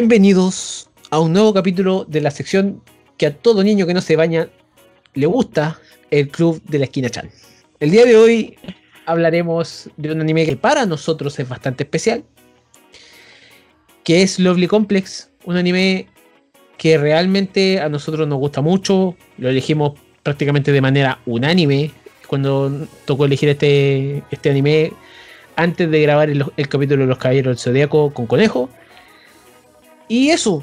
[0.00, 2.80] Bienvenidos a un nuevo capítulo de la sección
[3.16, 4.48] que a todo niño que no se baña
[5.14, 5.80] le gusta,
[6.12, 7.28] el Club de la Esquina Chan.
[7.80, 8.56] El día de hoy
[9.06, 12.22] hablaremos de un anime que para nosotros es bastante especial,
[14.04, 16.06] que es Lovely Complex, un anime
[16.76, 21.90] que realmente a nosotros nos gusta mucho, lo elegimos prácticamente de manera unánime
[22.28, 24.92] cuando tocó elegir este, este anime
[25.56, 28.70] antes de grabar el, el capítulo de los Caballeros del Zodíaco con Conejo.
[30.08, 30.62] Y eso,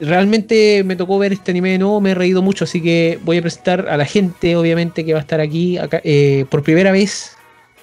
[0.00, 3.38] realmente me tocó ver este anime de nuevo, me he reído mucho, así que voy
[3.38, 6.90] a presentar a la gente, obviamente, que va a estar aquí acá, eh, por primera
[6.92, 7.36] vez.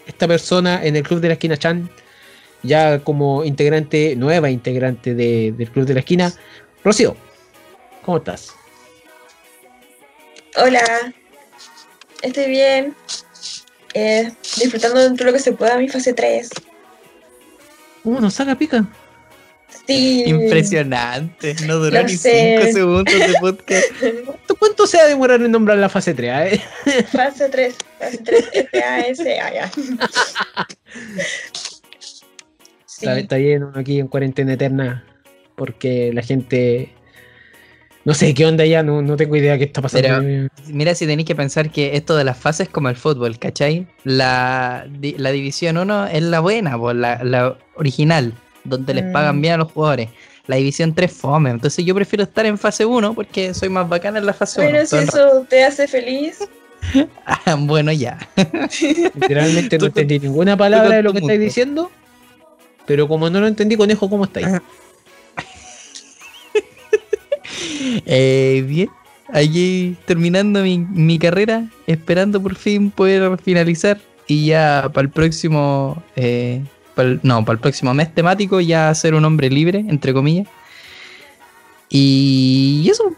[0.05, 1.89] Esta persona en el Club de la Esquina Chan,
[2.63, 6.33] ya como integrante, nueva integrante de- del Club de la Esquina.
[6.83, 7.15] Rocío,
[8.03, 8.53] ¿cómo estás?
[10.55, 11.13] Hola,
[12.21, 12.95] estoy bien.
[13.93, 16.49] Eh, disfrutando dentro de lo que se pueda mi fase 3.
[18.03, 18.85] Uh, nos saca pica.
[19.85, 20.23] Sí.
[20.27, 21.55] Impresionante.
[21.65, 22.57] No duró Lo ni sé.
[22.61, 23.85] 5 segundos de podcast.
[24.25, 26.53] ¿Cuánto, cuánto se va a demorar en nombrar la fase 3?
[26.53, 27.03] eh?
[27.11, 27.75] Fase 3.
[27.99, 28.49] Fase 3.
[28.53, 29.39] F-A-S.
[29.39, 29.71] Ah, ya.
[32.85, 33.01] Sí.
[33.05, 35.05] Está, está bien uno aquí en cuarentena eterna
[35.55, 36.93] porque la gente...
[38.05, 40.07] No sé qué onda ya, no, no tengo idea qué está pasando.
[40.07, 43.37] Pero- Mira, si tenéis que pensar que esto de las fases es como el fútbol,
[43.37, 43.85] ¿cachai?
[44.05, 48.33] La, di- la división 1 es la buena, po, la, la original,
[48.67, 49.11] donde les Mm.
[49.11, 50.09] pagan bien a los jugadores.
[50.47, 51.49] La división 3 fome.
[51.49, 54.69] Entonces yo prefiero estar en fase 1 porque soy más bacana en la fase 1.
[54.69, 56.39] Bueno, si eso te hace feliz.
[57.59, 58.17] bueno, ya.
[59.15, 61.91] Literalmente no entendí ninguna palabra de lo que estáis diciendo.
[62.85, 64.47] Pero como no lo entendí, conejo, ¿cómo estáis?
[64.47, 64.61] Ah.
[68.05, 68.89] Eh, bien,
[69.29, 76.01] allí terminando mi, mi carrera, esperando por fin poder finalizar y ya para el próximo,
[76.15, 76.63] eh,
[76.97, 80.47] pa'l- no, para el próximo mes temático ya ser un hombre libre, entre comillas.
[81.89, 83.13] Y eso,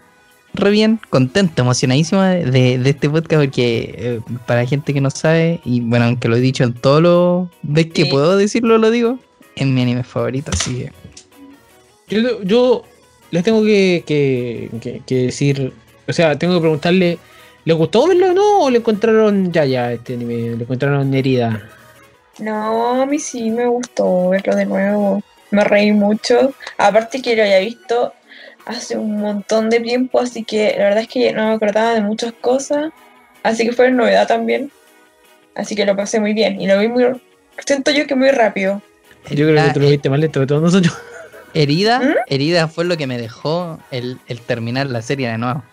[0.54, 2.46] re bien, contento, emocionadísimo de,
[2.78, 6.42] de- este podcast porque eh, para gente que no sabe, y bueno, aunque lo he
[6.42, 8.10] dicho en todos los veces que Sí.
[8.12, 9.18] puedo decirlo, lo digo,
[9.56, 10.92] es mi anime favorito, así que...
[12.22, 12.84] Yo, yo
[13.32, 15.74] les tengo que, que- que- que decir,
[16.08, 17.18] o sea, tengo que preguntarle,
[17.66, 18.60] ¿les gustó verlo o no?
[18.62, 20.56] ¿O le encontraron ya, ya, este anime?
[20.58, 21.70] ¿Le encontraron herida?
[22.40, 25.22] No, a mí sí me gustó verlo de nuevo.
[25.52, 26.54] Me reí mucho.
[26.78, 28.14] Aparte que lo había visto
[28.66, 32.02] hace un montón de tiempo, así que la verdad es que no me acordaba de
[32.02, 32.92] muchas cosas.
[33.44, 34.72] Así que fue novedad también.
[35.56, 36.60] Así que lo pasé muy bien.
[36.62, 37.06] Y lo vi muy...
[37.66, 38.82] Siento yo que muy rápido.
[39.30, 40.96] Yo creo que La- tú lo viste más lento de todos nosotros.
[41.54, 42.14] Herida, ¿Mm?
[42.28, 45.64] herida fue lo que me dejó el, el terminar la serie de nuevo.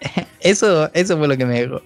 [0.40, 1.82] Eso, eso fue lo que me dejó.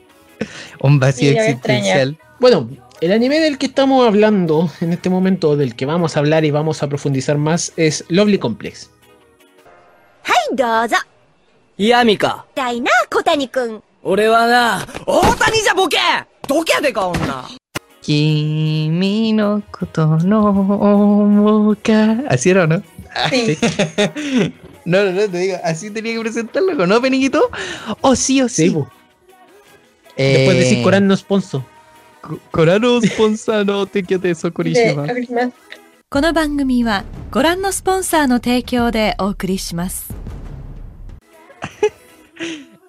[0.80, 2.16] Un vacío Sí, existencial.
[2.38, 2.68] Bueno,
[3.04, 6.50] el anime del que estamos hablando en este momento, del que vamos a hablar y
[6.50, 8.88] vamos a profundizar más, es Lovely Complex.
[10.24, 10.96] ¡Hey, dozo!
[11.76, 12.46] ¡Yamika!
[12.56, 13.82] ¡Daina, Kotani-kun!
[14.04, 15.98] ¡Ore wa na, Otani ja boke!
[16.48, 17.44] ¡Doke de ka onna!
[18.00, 21.76] Kimi no koto no
[22.30, 22.82] ¿Así era o no?
[23.14, 23.58] Ah, sí.
[24.86, 27.50] no, no, no, te digo, así tenía que presentarlo, ¿no, Peniquito?
[28.00, 28.74] ¡Oh, sí, oh, sí!
[30.16, 31.73] Después de decir Corán eh, no sponsor.
[32.23, 35.03] Co- Corano Sponsano, te quiero eso, で Kurishima.
[35.09, 35.53] あります
[36.09, 40.13] この番組はご覧のスポンサーの提供でお送りします。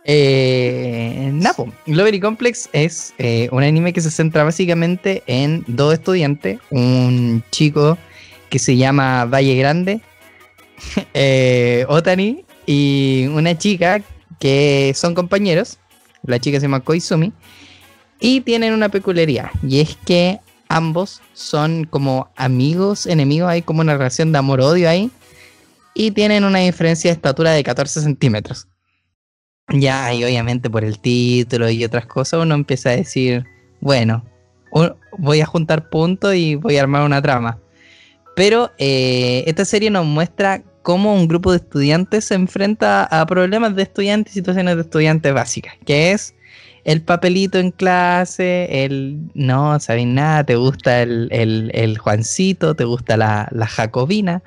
[0.04, 6.58] Eh, Napo, Lovery Complex es eh, un anime que se centra básicamente en dos estudiantes,
[6.70, 7.98] un chico
[8.48, 10.00] que se llama Valle Grande,
[11.14, 14.00] eh, Otani, y una chica
[14.40, 15.78] que son compañeros,
[16.24, 17.32] la chica se llama Koizumi,
[18.19, 20.39] y tienen una peculiaridad, y es que
[20.69, 25.11] ambos son como amigos, enemigos, hay como una relación de amor-odio ahí,
[25.93, 28.67] y tienen una diferencia de estatura de 14 centímetros.
[29.69, 33.45] Ya, y obviamente por el título y otras cosas uno empieza a decir,
[33.81, 34.23] bueno,
[35.17, 37.59] voy a juntar puntos y voy a armar una trama.
[38.35, 43.75] Pero eh, esta serie nos muestra cómo un grupo de estudiantes se enfrenta a problemas
[43.75, 46.35] de estudiantes y situaciones de estudiantes básicas, que es
[46.85, 52.85] el papelito en clase, el no sabes nada, te gusta el, el- el Juancito, te
[52.85, 54.43] gusta la, la Jacobina,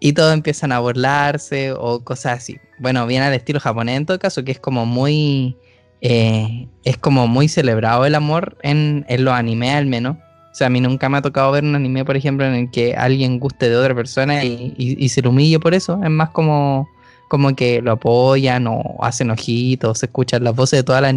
[0.00, 2.56] y todos empiezan a burlarse o cosas así.
[2.78, 5.56] Bueno, viene al estilo japonés en todo caso, que es como muy.
[6.02, 10.16] eh, es como muy celebrado el amor en, en los animes al menos.
[10.52, 12.70] O sea, a mí nunca me ha tocado ver un anime, por ejemplo, en el
[12.70, 16.00] que alguien guste de otra persona y, y- y se lo humille por eso.
[16.02, 16.88] Es más como,
[17.28, 21.14] como que lo apoyan o hacen ojitos, se escuchan las voces de todas las,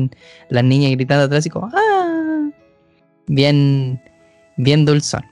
[0.50, 2.50] las niñas gritando atrás y como ¡Ah!
[3.28, 4.02] Bien,
[4.58, 5.24] bien dulzón.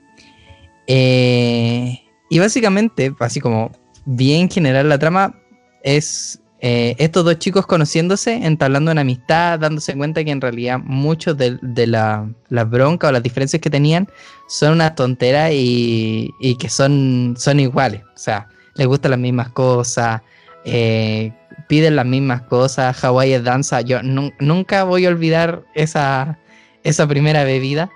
[0.88, 3.72] Eh, y básicamente, así como
[4.06, 5.36] bien general la trama
[5.84, 11.38] es eh, estos dos chicos conociéndose, entablando una amistad, dándose cuenta que en realidad muchos
[11.38, 14.08] de, de la, las broncas o las diferencias que tenían
[14.48, 18.02] son una tontera y, y que son, son iguales.
[18.04, 20.22] O sea, les gustan las mismas cosas,
[20.68, 21.32] eh,
[21.68, 23.82] piden las mismas cosas, Hawái es danza.
[23.82, 26.38] Yo nu- nunca voy a olvidar esa,
[26.84, 27.90] esa primera bebida.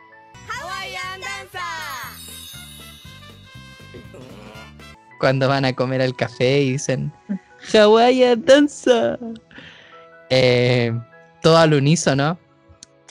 [5.19, 7.11] Cuando van a comer al café y dicen
[7.71, 9.19] Hawái danza.
[10.29, 10.91] Eh,
[11.41, 12.39] todo al unísono.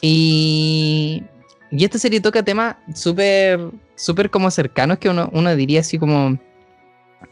[0.01, 1.23] Y,
[1.71, 3.61] y esta serie toca temas súper,
[3.95, 6.39] súper como cercanos que uno, uno diría así como,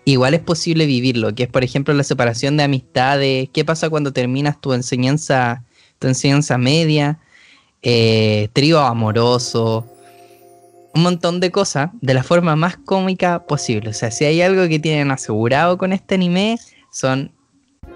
[0.04, 4.12] igual es posible vivirlo, que es por ejemplo la separación de amistades, qué pasa cuando
[4.12, 5.64] terminas tu enseñanza,
[5.98, 7.18] tu enseñanza media,
[7.82, 9.86] eh, trío amoroso,
[10.94, 13.90] un montón de cosas de la forma más cómica posible.
[13.90, 16.58] O sea, si hay algo que tienen asegurado con este anime,
[16.90, 17.30] son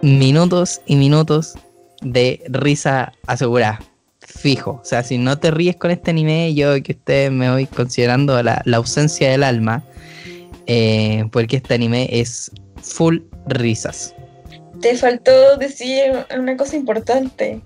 [0.03, 1.55] minutos y minutos
[2.01, 3.81] de risa asegurada.
[4.21, 4.81] Fijo.
[4.83, 8.41] O sea, si no te ríes con este anime, yo que ustedes me voy considerando
[8.43, 9.83] la, la ausencia del alma.
[10.67, 12.51] Eh, porque este anime es
[12.83, 14.15] full risas.
[14.81, 17.61] Te faltó decir una cosa importante.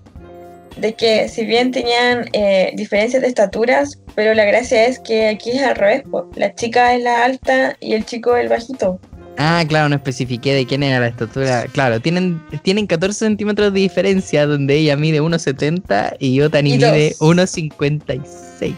[0.76, 5.52] De que si bien tenían eh, diferencias de estaturas, pero la gracia es que aquí
[5.52, 6.02] es al revés.
[6.10, 6.31] po.
[6.37, 9.00] La chica es la alta y el chico el bajito.
[9.38, 11.64] Ah, claro, no especifiqué de quién era la estatura.
[11.72, 17.14] Claro, tienen, tienen 14 centímetros de diferencia, donde ella mide 1,70 y Otani Y mide
[17.19, 17.37] dos.
[17.37, 18.22] 1,56.
[18.58, 18.76] Sí,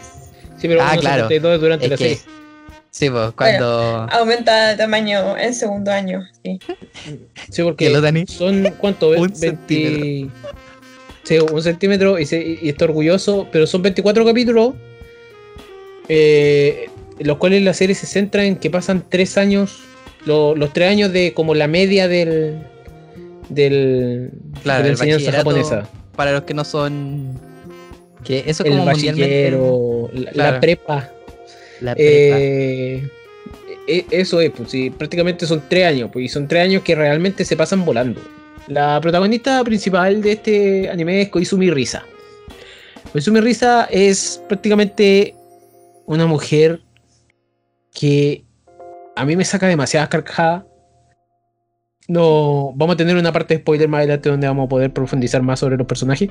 [0.63, 1.29] pero Ah, claro.
[1.29, 2.38] 72 durante Es la que, serie.
[2.91, 4.07] Sí, pues cuando...
[4.11, 6.23] Aumenta de tamaño en segundo año.
[6.45, 6.59] Sí.
[7.51, 8.27] Sí, ¿Y porque Otani?
[8.27, 9.09] son, ¿cuánto?
[9.11, 10.31] Un 20 centímetro.
[11.25, 14.73] Sí, un centímetro y, se- y está orgulloso, pero son 24 capítulos,
[16.09, 16.89] eh,
[17.19, 19.81] los cuales la serie se centra en que pasan tres años,
[20.25, 22.59] lo- los tres años de como la media del,
[23.51, 24.31] del
[24.63, 25.89] Claro, de la el enseñanza japonesa.
[26.17, 27.39] Para los que no son...
[28.25, 29.51] Que eso El como mundialmente...
[29.51, 30.61] bachillero, la, la Claro.
[30.61, 31.11] prepa.
[31.81, 33.09] La eh,
[33.87, 36.95] e- eso es, pues sí, prácticamente son tres años, pues, y son tres años que
[36.95, 38.21] realmente se pasan volando.
[38.67, 42.05] La protagonista principal de este anime es Koizumi Risa.
[43.13, 45.35] Koizumi Risa es prácticamente
[46.05, 46.81] una mujer
[47.93, 48.45] que
[49.17, 50.65] a mí me saca demasiadas carcajadas.
[52.09, 55.43] No, vamos a tener una parte de spoiler más adelante donde vamos a poder profundizar
[55.43, 56.31] más sobre los personajes.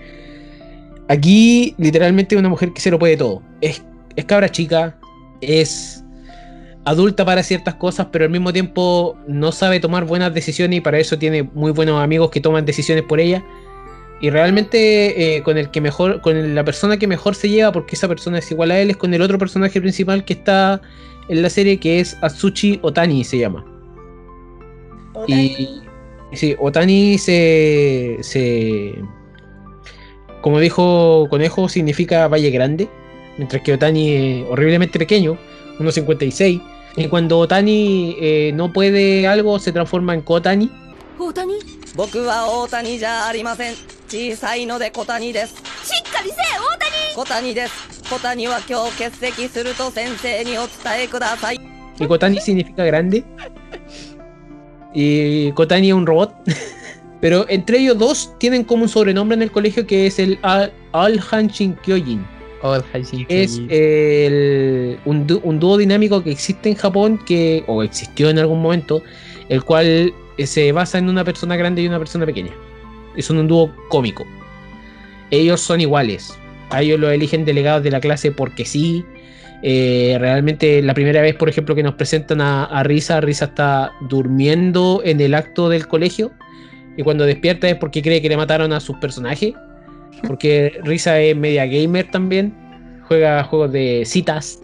[1.08, 3.42] Aquí, literalmente, una mujer que se lo puede todo.
[3.62, 3.84] Es,
[4.16, 4.98] es cabra chica,
[5.42, 6.04] es
[6.86, 10.98] adulta para ciertas cosas, pero al mismo tiempo no sabe tomar buenas decisiones y para
[11.00, 13.44] eso tiene muy buenos amigos que toman decisiones por ella.
[14.22, 17.96] Y realmente eh, con el que mejor, con la persona que mejor se lleva, porque
[17.96, 20.82] esa persona es igual a él, es con el otro personaje principal que está
[21.30, 23.66] en la serie, que es Atsuchi Otani se llama.
[25.28, 25.82] Y
[26.34, 28.96] sí, Otani se, se.
[30.42, 32.88] Como dijo Conejo, significa Valle Grande
[33.38, 35.38] mientras que Otani es horriblemente pequeño,
[35.80, 36.62] 1.56.
[36.96, 40.70] Y cuando Otani eh, no puede algo, se transforma en Kotani.
[41.20, 41.54] ¿Otani?
[52.00, 53.24] Y Kotani significa grande.
[54.94, 56.34] Y Kotani es un robot.
[57.22, 60.40] Pero entre ellos dos tienen como un sobrenombre en el colegio que es el
[60.92, 62.37] Al-Han Shinkyojin.
[62.64, 62.76] Oh,
[63.30, 68.40] es el- un, dú- un dúo dinámico que existe en Japón, que, o existió en
[68.40, 69.04] algún momento,
[69.50, 72.52] el cual eh, se basa en una persona grande y una persona pequeña.
[73.20, 74.26] Son un dúo cómico.
[75.32, 76.38] Ellos son iguales.
[76.70, 79.04] A ellos lo eligen delegados de la clase porque sí.
[79.64, 83.92] Eh, realmente la primera vez, por ejemplo, que nos presentan a, a Risa, Risa está
[84.02, 86.32] durmiendo en el acto del colegio.
[86.96, 89.54] Y cuando despierta es porque cree que le mataron a sus personajes.
[90.26, 92.54] Porque Risa es media gamer también.
[93.08, 94.62] Juega juegos de citas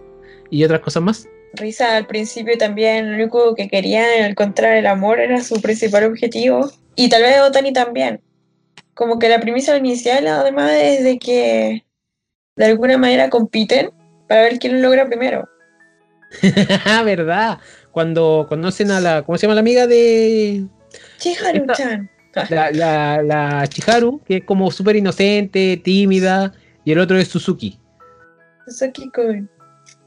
[0.50, 1.28] y otras cosas más.
[1.54, 6.70] Risa al principio también lo único que quería encontrar el amor era su principal objetivo.
[6.96, 8.20] Y tal vez Otani también.
[8.94, 11.84] Como que la premisa inicial además es de que
[12.56, 13.90] de alguna manera compiten
[14.28, 15.48] para ver quién lo logra primero.
[17.04, 17.58] ¿Verdad?
[17.90, 19.22] Cuando conocen a la.
[19.22, 20.64] ¿Cómo se llama la amiga de.
[21.18, 22.10] Chiharu-chan.
[22.50, 26.52] La, la, la Chiharu, que es como súper inocente, tímida.
[26.84, 27.78] Y el otro es Suzuki.
[28.66, 29.48] Suzuki-kun.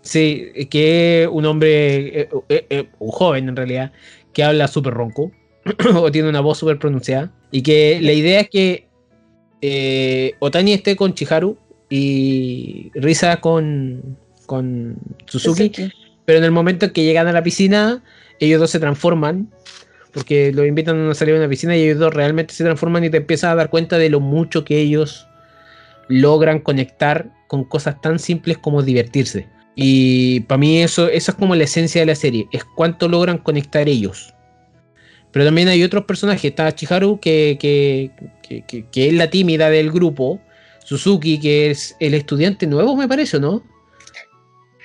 [0.01, 2.22] Sí, que es un hombre.
[2.22, 3.91] eh, eh, eh, un joven en realidad.
[4.34, 5.31] Que habla súper ronco.
[5.96, 7.31] o tiene una voz súper pronunciada.
[7.51, 10.36] Y que la idea es que.
[10.39, 11.57] Otani esté con Chiharu.
[11.89, 14.17] Y Risa con.
[14.46, 15.67] Con Suzuki.
[15.74, 15.91] Suzuki.
[16.25, 18.03] Pero en el momento en que llegan a la piscina,
[18.39, 19.50] ellos dos se transforman.
[20.17, 23.03] Porque los invitan a una salida a una piscina y ellos dos realmente se transforman
[23.03, 25.27] y te empiezas a dar cuenta de lo mucho que ellos
[26.07, 29.47] logran conectar con cosas tan simples como divertirse.
[29.75, 33.38] Y para mí eso, eso es como la esencia de la serie, es cuánto logran
[33.38, 34.33] conectar ellos.
[35.31, 38.09] Pero también hay otros personajes, está Chiharu, que, que,
[38.41, 40.41] que, que- que es la tímida del grupo,
[40.83, 43.62] Suzuki, que es el estudiante nuevo, me parece, ¿no?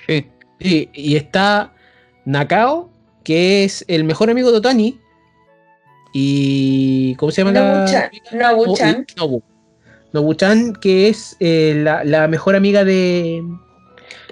[0.05, 0.27] Sí.
[0.59, 1.73] Sí, y está
[2.25, 2.91] Nakao,
[3.23, 4.99] que es el mejor amigo de Otani.
[6.13, 7.15] Y.
[7.15, 7.85] ¿Cómo se llama la.?
[7.85, 8.11] Nobu-chan.
[8.31, 9.05] Oh, Nobu-chan.
[9.09, 9.43] y Nobu.
[10.13, 13.43] Nobu-chan, que es eh, la, la mejor amiga de.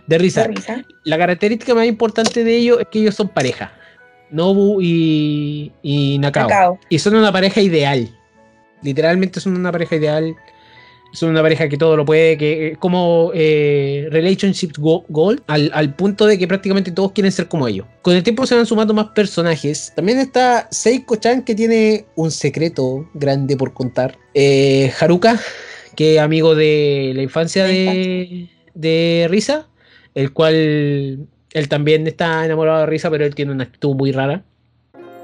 [0.07, 0.45] De Risa.
[0.45, 0.85] Risa.
[1.03, 3.73] La característica más importante de ellos es que ellos son pareja.
[4.29, 6.79] Nobu y, y Nakao.
[6.89, 8.09] Y son una pareja ideal.
[8.81, 10.35] Literalmente son una pareja ideal.
[11.13, 15.69] Son una pareja que todo lo puede, que eh, como eh, relationship go- goal, al,
[15.73, 17.85] al punto de que prácticamente todos quieren ser como ellos.
[18.01, 19.91] Con el tiempo se van sumando más personajes.
[19.95, 24.17] También está Seiko-chan, que tiene un secreto grande por contar.
[24.33, 25.37] Eh, Haruka,
[25.97, 29.67] que es amigo de la infancia de, de Risa,
[30.15, 34.45] el cual él también está enamorado de Risa, pero él tiene una actitud muy rara.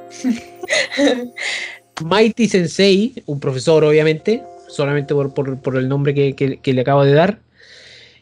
[2.03, 6.82] Mighty Sensei, un profesor obviamente, solamente por, por- por el nombre que, que- que le
[6.82, 7.40] acabo de dar.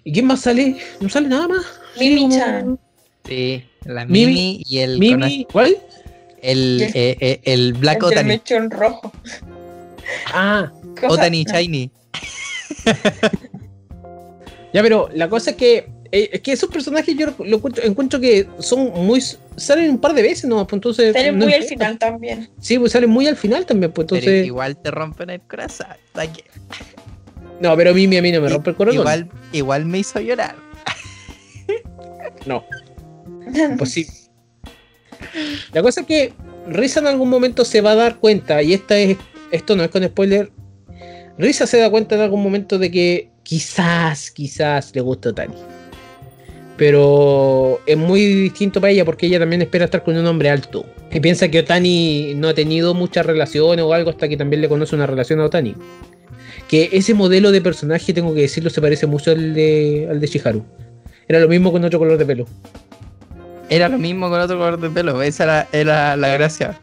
[0.04, 0.78] ¿Y quién más sale?
[1.02, 1.66] No sale nada más.
[1.98, 2.62] Sí, Mimi-chan.
[2.64, 2.80] como-
[3.26, 5.76] Sí, la Mimi- Mimi, y el, Mimi, ¿cuál?
[6.42, 8.40] el, el- eh, eh, el Black el Otani.
[8.70, 9.12] rojo.
[10.34, 11.54] Ah, Cosa- Otani no.
[11.54, 11.90] Shiny.
[14.74, 18.20] ya, pero la cosa es que eh, es que esos personajes yo lo encuentro, encuentro
[18.20, 19.22] que son muy
[19.56, 20.66] salen un par de veces, ¿no?
[20.66, 22.50] Pues entonces Salen no muy al final también.
[22.60, 25.88] Sí, pues salen muy al final también, pues Pero entonces igual te rompen el corazón.
[27.60, 29.00] No, pero Mimi a mí no me rompe el corazón.
[29.00, 30.56] Igual, igual me hizo llorar.
[32.46, 32.64] No,
[33.56, 34.14] imposible.
[35.74, 36.34] La cosa es que
[36.68, 39.18] Risa en algún momento se va a dar cuenta, y esta es,
[39.52, 40.52] esto no es con spoiler,
[41.38, 45.56] Risa se da cuenta en algún momento de que quizás, quizás le gusta Otani.
[46.78, 50.86] Pero es muy distinto para ella porque ella también espera estar con un hombre alto.
[51.12, 54.68] Y piensa que Otani no ha tenido muchas relaciones o algo hasta que también le
[54.68, 55.74] conoce una relación a Otani.
[56.68, 60.28] Que ese modelo de personaje, tengo que decirlo, se parece mucho al de, al de
[60.28, 60.66] Shiharu.
[61.28, 62.46] Era lo mismo con otro color de pelo.
[63.70, 65.22] Era lo mismo con otro color de pelo.
[65.22, 66.80] Esa era, era la gracia.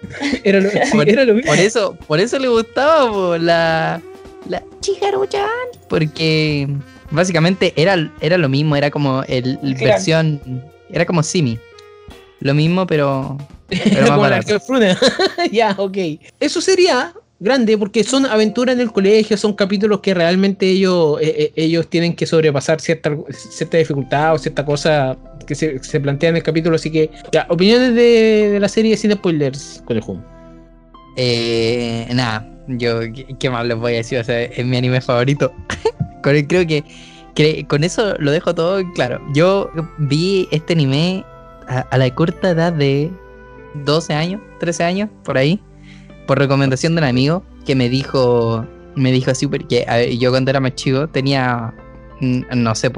[0.44, 1.50] Era lo, sí, Por- era lo mismo.
[1.50, 4.00] Por eso, por eso le gustaba po, la,
[4.48, 5.48] la Chiharu-chan.
[5.88, 6.68] Porque
[7.10, 10.40] básicamente era, era lo mismo, era como el, versión.
[10.90, 11.58] Era como Simi.
[12.40, 13.36] Lo mismo, pero.
[13.68, 14.60] pero Era más como la barato.
[14.60, 14.98] Fruna.
[15.52, 15.96] ya, ok.
[16.40, 21.34] Eso sería grande porque son aventuras en el colegio, son capítulos que realmente ellos, eh,
[21.38, 26.30] eh, ellos tienen que sobrepasar cierta, cierta dificultad o cierta cosa que se, se plantea
[26.30, 26.76] en el capítulo.
[26.76, 30.22] Así que, ya, opiniones de, de la serie sin spoilers con el Hum.
[31.20, 34.20] Eh, nada, yo, ¿qué, qué más les voy a decir?
[34.20, 35.52] O sea, es mi anime favorito.
[36.22, 36.84] con creo que,
[37.66, 39.20] con eso lo dejo todo claro.
[39.32, 41.24] Yo vi este anime
[41.68, 43.10] a, la corta edad de
[43.84, 45.60] 12 años, 13 años, por ahí,
[46.26, 50.30] por recomendación de un amigo que me dijo, me dijo así, porque a ver, yo
[50.30, 51.72] cuando era más chico tenía,
[52.20, 52.90] mm, no sé,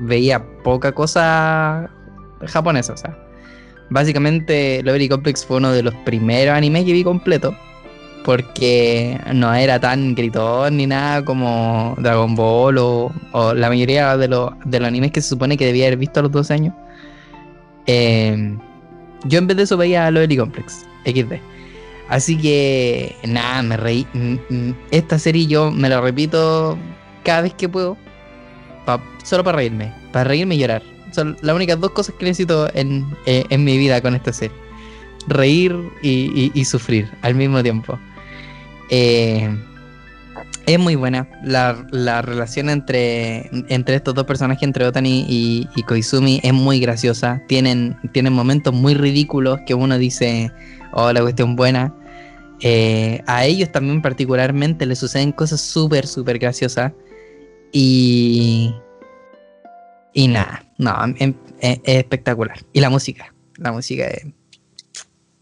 [0.00, 1.90] veía poca cosa
[2.46, 3.16] japonesa, o sea.
[3.90, 7.56] Básicamente, Lovely Complex fue uno de los primeros animes que vi completo.
[8.28, 13.10] Porque no era tan gritón ni nada como Dragon Ball o,
[13.54, 16.24] la mayoría de los, de los animes que se supone que debía haber visto a
[16.24, 16.74] los 12 años.
[17.86, 18.54] Eh,
[19.24, 21.40] yo en vez de eso veía Lovely Complex, XD.
[22.10, 24.06] Así que, nada, me reí.
[24.12, 26.76] Mm, mm, Esta serie yo me la repito
[27.24, 27.96] cada vez que puedo.
[29.24, 29.90] solo para reírme.
[30.12, 30.82] Para reírme y llorar.
[31.12, 34.54] Son las únicas dos cosas que necesito en, eh, en mi vida con esta serie.
[35.28, 37.98] Reír y sufrir al mismo tiempo.
[38.90, 39.56] Eh,
[40.66, 41.28] es muy buena.
[41.42, 46.78] La, la relación entre, entre estos dos personajes, entre Otani y, y Koizumi, es muy
[46.80, 47.42] graciosa.
[47.48, 50.52] Tienen, tienen momentos muy ridículos que uno dice,
[50.92, 51.94] oh, la cuestión buena.
[52.60, 56.92] Eh, a ellos también particularmente les suceden cosas súper, súper graciosas.
[57.72, 58.74] Y...
[60.14, 62.58] Y nada, no, em- em- es, es espectacular.
[62.72, 64.26] Y la música, la música es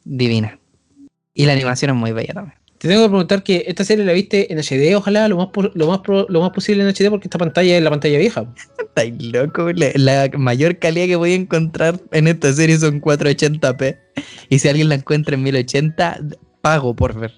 [0.05, 0.59] divina.
[1.33, 2.56] Y la animación es muy bella también.
[2.79, 5.87] Te tengo que preguntar que esta serie la viste en HD, ojalá lo más, lo
[5.87, 8.53] más, lo más posible en HD porque esta pantalla es la pantalla vieja.
[8.79, 13.99] Estáis loco, la, la mayor calidad que voy a encontrar en esta serie son 480p.
[14.51, 16.21] Y si alguien la encuentra en 1080,
[16.61, 17.33] pago por ver.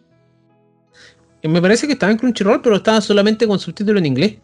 [1.42, 4.36] Y Me parece que estaba en Crunchyroll, pero estaba solamente con subtítulo en inglés.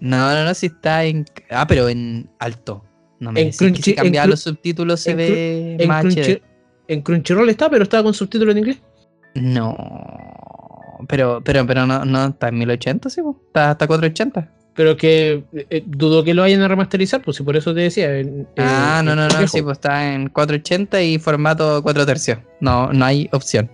[0.00, 1.24] No, no, no, si está en.
[1.48, 2.84] Ah, pero en alto.
[3.20, 6.42] No me En Crunchy- si cambiaba los subtítulos se ve En, más Crunchy- HD.
[6.88, 8.82] en Crunchyroll está, pero estaba con subtítulo en inglés.
[9.34, 9.76] No.
[11.08, 13.36] Pero, pero, pero no, no está en 1080, sí, po.
[13.46, 14.48] está hasta 480.
[14.74, 18.18] Pero que eh, dudo que lo vayan a remasterizar, pues si por eso te decía.
[18.18, 22.38] eh, ah, eh, no, no, no, sí, pues está en 480 y formato 4 tercios.
[22.60, 23.70] No, no hay opción.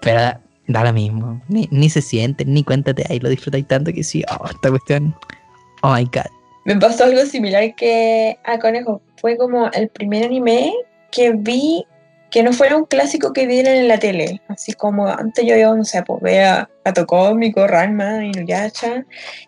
[0.00, 1.42] Pero da, da lo mismo.
[1.48, 4.24] Ni, ni se siente, ni cuéntate ahí, lo disfrutáis tanto que sí.
[4.40, 5.14] Oh, esta cuestión.
[5.82, 6.30] Oh my god.
[6.64, 9.02] Me pasó algo similar que a Conejo.
[9.18, 10.72] Fue como el primer anime
[11.12, 11.84] que vi
[12.30, 14.40] que no fuera un clásico que vieran en la tele.
[14.48, 19.04] Así como antes yo, no sé, pues vea a Tokómico, Ranma, Inuyasha.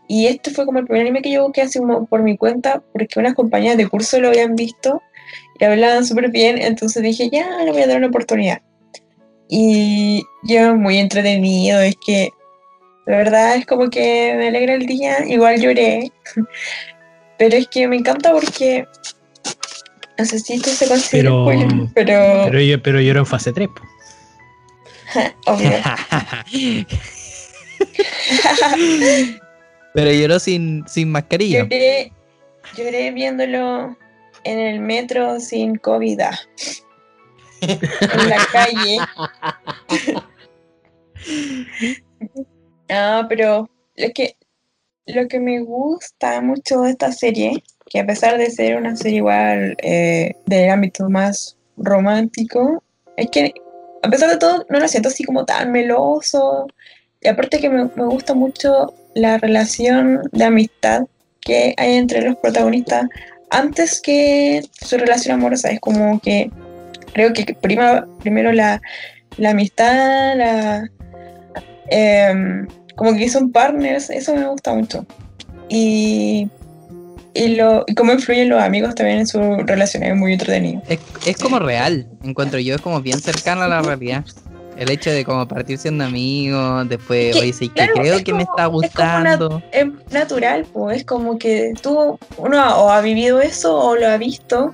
[0.06, 3.18] Y este fue como el primer anime que yo busqué así por mi cuenta, porque
[3.18, 5.02] unas compañeras de curso lo habían visto
[5.58, 6.58] y hablaban súper bien.
[6.60, 8.62] Entonces dije, ya, le voy a dar una oportunidad.
[9.48, 12.30] Y yo muy entretenido, es que
[13.06, 15.26] la verdad es como que me alegra el día.
[15.26, 16.12] Igual lloré.
[17.38, 18.86] Pero es que me encanta porque.
[20.18, 22.44] No sé si esto se considera Pero- spoiler, pero.
[22.46, 23.68] Pero yo, pero yo era en fase 3.
[23.68, 23.82] po.
[25.52, 25.70] obvio.
[29.94, 31.62] pero lloró sin, sin mascarilla.
[31.62, 32.12] lloré,
[32.76, 33.96] lloré viéndolo
[34.44, 36.20] en el metro sin COVID.
[37.60, 38.98] en la calle.
[42.90, 44.38] Ah, pero lo que,
[45.04, 49.18] lo que me gusta mucho de esta serie, que a pesar de ser una serie
[49.18, 52.82] igual eh, del ámbito más romántico,
[53.16, 53.52] es que
[54.02, 56.66] a pesar de todo no la siento así como tan meloso.
[57.20, 61.04] Y aparte que me, me gusta mucho la relación de amistad
[61.40, 63.08] que hay entre los protagonistas
[63.50, 65.70] antes que su relación amorosa.
[65.70, 66.50] Es como que
[67.12, 68.80] creo que prima primero la,
[69.36, 70.88] la amistad, la,
[71.88, 72.66] em,
[72.96, 75.06] como que son partners, eso me gusta mucho.
[75.68, 76.48] Y,
[77.38, 80.82] y, lo, y cómo influyen los amigos también en su relación, es muy entretenido.
[80.88, 84.24] Es, es como real, encuentro yo, es como bien cercano a la realidad.
[84.76, 88.32] El hecho de como partir siendo amigos, después, que, oye, sí, que creo es que
[88.32, 88.86] me está es como una-
[89.36, 89.62] gustando.
[89.72, 94.06] Es natural, pues es como que tú, uno ha- o ha vivido eso o lo
[94.08, 94.72] ha visto.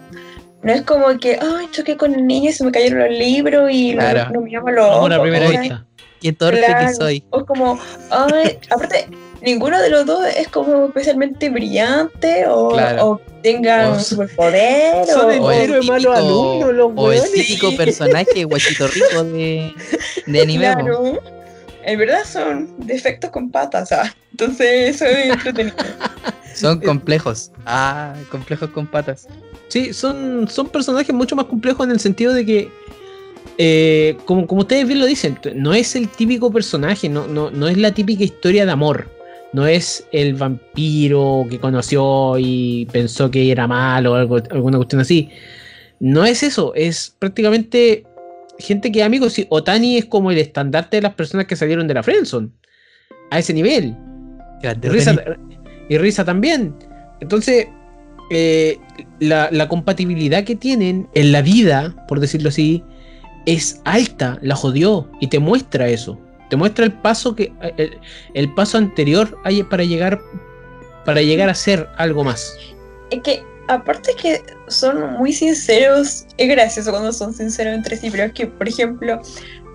[0.63, 3.71] No es como que, ay, choqué con el niño y se me cayeron los libros
[3.73, 4.25] y Claro.
[4.27, 5.87] no, no me llama los Amor a ojos, primera vista.
[6.21, 6.87] Qué torpe Claro.
[6.89, 7.25] que soy.
[7.31, 7.79] O es como,
[8.11, 9.07] ay, aparte,
[9.45, 13.07] ninguno de los dos es como especialmente brillante o, Claro.
[13.07, 15.07] o tenga O- un superpoder.
[15.07, 18.87] Son o, el O el héroe malo típico- alumno, los O el típico personaje guachito
[18.89, 19.73] rico de,
[20.27, 20.65] de anime.
[20.65, 21.21] Claro.
[21.87, 24.13] En verdad son defectos con patas, ¿sabes?
[24.31, 25.77] Entonces eso es entretenido.
[26.55, 27.51] Son complejos.
[27.67, 29.27] Ah, complejos con patas.
[29.67, 32.69] Sí, son, son personajes mucho más complejos en el sentido de que,
[33.59, 37.67] eh, como, como ustedes bien lo dicen, no es el típico personaje, no, no, no
[37.67, 39.09] es la típica historia de amor.
[39.55, 45.01] No es el vampiro que conoció y pensó que era malo o algo, alguna cuestión
[45.01, 45.31] así.
[46.01, 48.05] No es eso, es prácticamente
[48.59, 49.35] gente que amigos.
[49.35, 52.49] Sí, Otani es como el estandarte de las personas que salieron de la Friendzone.
[53.31, 53.97] A ese nivel.
[54.61, 55.59] Y Risa, Otani.
[55.89, 56.75] y Risa también.
[57.21, 57.69] Entonces,
[58.31, 58.79] eh,
[59.21, 62.83] la, la compatibilidad que tienen en la vida, por decirlo así,
[63.47, 66.19] es alta, la jodió y te muestra eso.
[66.55, 67.99] Te muestra el paso que el,
[68.33, 70.21] el paso anterior hay para llegar
[71.05, 72.57] para llegar a ser algo más.
[73.11, 78.23] Es que, aparte que son muy sinceros, es gracioso cuando son sinceros entre sí, pero
[78.23, 79.21] es que, por ejemplo,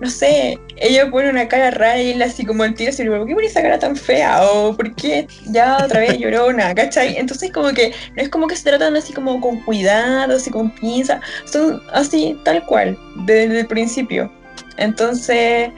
[0.00, 3.26] no sé, ella pone una cara rara y él así como el tiro, así, ¿por
[3.26, 4.42] qué pone esa cara tan fea?
[4.42, 6.74] O ¿por qué ya otra vez llorona?
[6.74, 7.18] ¿Cachai?
[7.18, 10.70] Entonces como que no es como que se tratan así como con cuidado, así con
[10.76, 14.32] pinza, son así tal cual, desde el principio.
[14.80, 15.70] Entonces,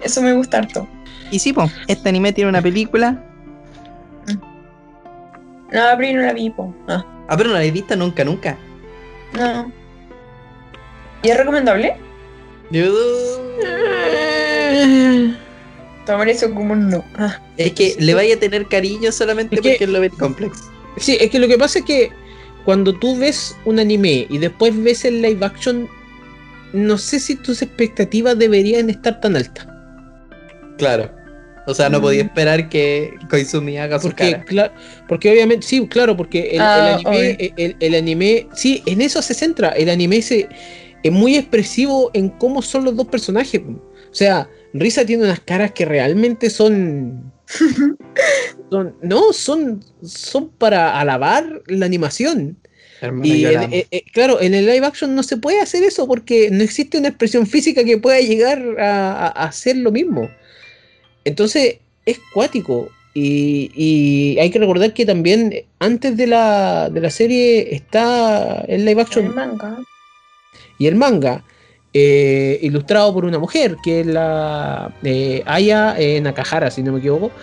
[0.00, 0.88] eso me gusta harto.
[1.30, 3.22] Y sí, po, este anime tiene una película.
[4.26, 6.74] No, pero yo no la vi, po.
[6.88, 8.56] Ah, Ah, pero no la he visto nunca, nunca.
[9.34, 9.72] no.
[11.22, 11.96] ¿Y es recomendable?
[16.06, 17.04] Tomar eso como un no.
[17.18, 17.40] Ah.
[17.56, 20.62] Es que le vaya a tener cariño solamente Es que- porque es Lovely Complex.
[20.98, 22.12] Sí, es que lo que pasa es que
[22.64, 25.88] cuando tú ves un anime y después ves el live action,
[26.72, 29.66] no sé si tus expectativas deberían estar tan altas.
[30.78, 31.10] Claro.
[31.68, 34.44] O sea, no podía esperar que Koizumi haga su Porque, cara.
[34.44, 34.72] cla-
[35.08, 37.06] porque obviamente, sí, claro, porque el, Ah, el
[37.56, 39.70] anime, el, anime, sí, en eso se centra.
[39.70, 40.48] El anime se,
[41.02, 43.60] es muy expresivo en cómo son los dos personajes.
[43.62, 47.32] O sea, Risa tiene unas caras que realmente son.
[48.70, 52.58] son no, son, son para alabar la animación.
[53.00, 56.06] Hermano, Y en- eh, eh, claro, en el live action no se puede hacer eso
[56.06, 60.30] porque no existe una expresión física que pueda llegar a, a- a hacer lo mismo.
[61.26, 62.96] Entonces es cuático.
[63.14, 68.84] Y, y hay que recordar que también antes de la, de la serie está el
[68.86, 69.86] live El action manga.
[70.78, 71.44] y el manga.
[71.92, 76.98] eh, ilustrado por una mujer, que es la eh, Aya eh, Nakahara, si no me
[77.00, 77.34] equivoco,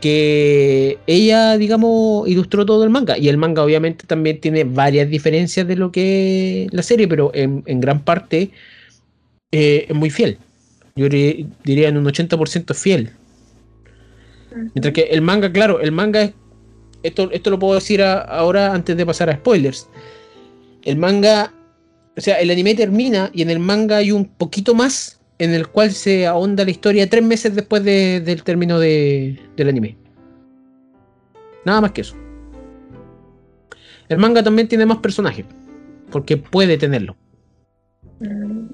[0.00, 3.18] que ella, digamos, ilustró todo el manga.
[3.18, 7.30] Y el manga obviamente también tiene varias diferencias de lo que es la serie, pero
[7.34, 8.52] en, en gran parte
[9.52, 10.40] eh, es muy fiel.
[10.98, 13.10] Yo diría- en un 80% fiel.
[14.74, 16.32] Mientras que el manga, claro, el manga es.
[17.04, 19.88] Esto, esto lo puedo decir a- ahora antes de pasar a spoilers.
[20.82, 21.54] El manga.
[22.16, 25.68] O sea, el anime termina y en el manga hay un poquito más en el
[25.68, 29.96] cual se ahonda la historia tres meses después de- del término de- del anime.
[31.64, 32.16] Nada más que eso.
[34.08, 35.46] El manga también tiene más personajes.
[36.10, 37.16] Porque puede tenerlo.
[38.18, 38.64] Mm,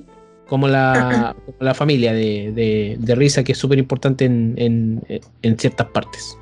[0.46, 5.22] Como la, como la familia de, de, de Risa, que es súper importante en, en,
[5.42, 6.36] en ciertas partes.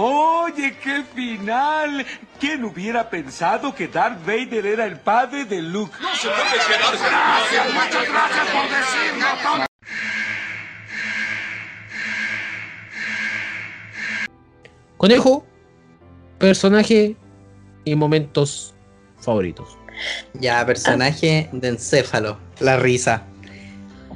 [0.00, 2.06] Oye, qué final.
[2.38, 5.92] ¿Quién hubiera pensado que Darth Vader era el padre de Luke?
[6.00, 9.66] No se puede Gracias, muchas gracias por decirlo.
[14.96, 15.44] Conejo,
[16.38, 17.16] personaje
[17.84, 18.74] y momentos
[19.20, 19.76] favoritos.
[20.34, 22.38] Ya, personaje de encéfalo.
[22.60, 23.22] La risa.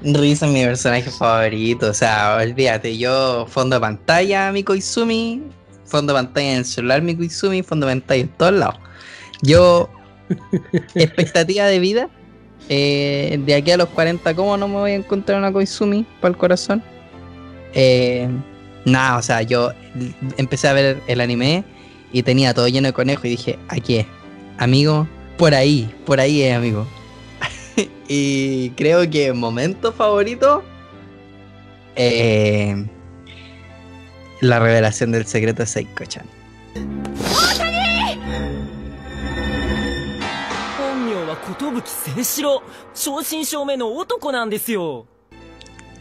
[0.02, 1.90] Risa es mi personaje favorito.
[1.90, 5.42] O sea, olvídate, yo fondo de pantalla mi Koizumi,
[5.84, 8.76] fondo de pantalla en el celular mi Koizumi, fondo de pantalla en todos lados.
[9.42, 9.88] Yo,
[10.94, 12.08] expectativa de vida,
[12.68, 16.32] eh, de aquí a los 40, ¿cómo no me voy a encontrar una Koizumi para
[16.32, 16.82] el corazón?
[17.74, 18.28] Eh,
[18.84, 19.72] nada, o sea, yo
[20.36, 21.64] empecé a ver el anime
[22.12, 24.06] y tenía todo lleno de conejos y dije, aquí es,
[24.58, 25.06] amigo,
[25.38, 26.86] por ahí, por ahí es, amigo.
[28.08, 30.62] y creo que momento favorito.
[31.94, 32.86] Eh,
[34.40, 36.26] la revelación del secreto de Seiko-chan.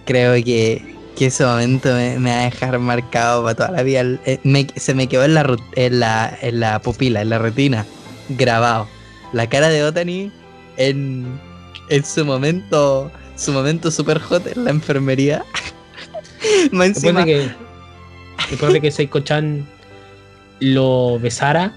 [0.06, 4.02] Creo que, que ese momento me, me, va a dejar marcado para toda la vida.
[4.26, 4.40] Eh,
[4.76, 7.86] se me quedó en la, en, la, en la pupila, en la retina,
[8.30, 8.88] grabado.
[9.34, 10.32] La cara de Otani
[10.78, 11.40] en
[11.92, 15.44] en su momento, su momento super hot en la enfermería.
[16.72, 17.52] Más Después encima, de que,
[18.50, 19.66] después de que Seiko-chan
[20.60, 21.74] lo besara,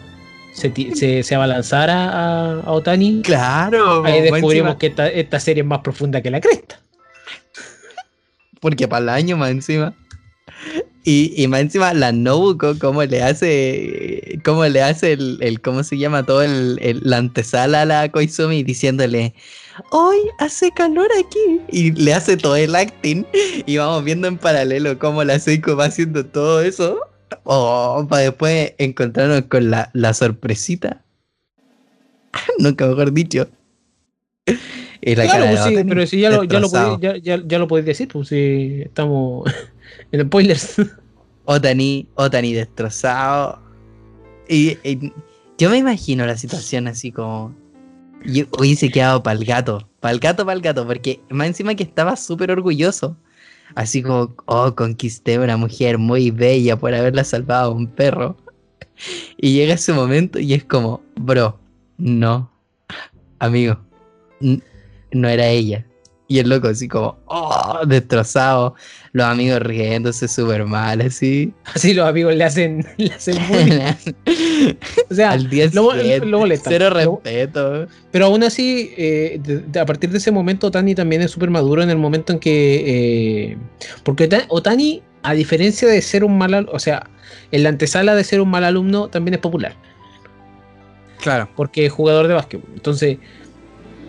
[0.55, 5.67] se, se, se abalanzara a, a Otani, claro, ahí descubrimos que esta, esta serie es
[5.67, 6.81] más profunda que la cresta.
[8.61, 9.95] Porque para el año más encima.
[11.07, 15.83] Y, y más encima la Nobuko, cómo le hace, cómo le hace el, el cómo
[15.85, 19.35] se llama todo el, el- la antesala a la Koizumi diciéndole,
[19.91, 21.61] hoy hace calor aquí.
[21.71, 23.25] Y le hace todo el acting.
[23.67, 26.99] Y vamos viendo en paralelo cómo la Seiko va haciendo todo eso.
[27.45, 31.03] Oh, para después encontrarnos con la, la sorpresita.
[32.59, 33.49] Nunca mejor dicho.
[35.01, 37.59] Y la Claro, pues sí, pero si ya lo, ya, lo podéis, ya, ya- ya
[37.59, 39.51] lo podéis decir, pues si estamos
[40.13, 40.77] en spoilers.
[41.47, 43.61] Otani, Otani destrozado.
[44.49, 45.13] Y, y
[45.59, 47.55] yo me imagino la situación así como.
[48.25, 49.89] Yo hubiese quedado para el gato.
[50.01, 50.87] Para el gato, para el gato.
[50.87, 53.17] Porque más encima que estaba súper orgulloso.
[53.75, 58.37] Así como, oh, conquisté una mujer muy bella por haberla salvado a un perro.
[59.37, 61.59] Y llega ese momento y es como, bro,
[61.99, 62.51] no,
[63.39, 63.79] amigo,
[64.41, 65.85] no era ella.
[66.35, 68.75] Y el loco así como, oh, destrozado.
[69.13, 71.53] Los amigos riéndose súper mal, así.
[71.73, 73.81] Así los amigos le hacen, le hacen bullying.
[75.11, 76.73] O sea, Al día lo, lo molestan.
[76.73, 77.87] Cero respeto.
[78.11, 81.51] Pero aún así, eh, de- de- a partir de ese momento, Otani también es súper
[81.51, 82.83] maduro en el momento en que.
[83.53, 83.57] eh,
[84.03, 87.09] porque Ota- Otani, a diferencia de ser un mal alumno, o sea,
[87.53, 89.77] en la antesala de ser un mal alumno, también es popular,
[91.21, 91.49] Claro.
[91.55, 92.69] porque es jugador de básquetbol.
[92.75, 93.19] Entonces,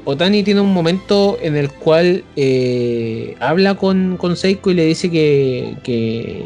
[0.06, 5.10] Otani tiene un momento en el cual eh, habla con, con Seiko y le dice
[5.12, 6.46] que, que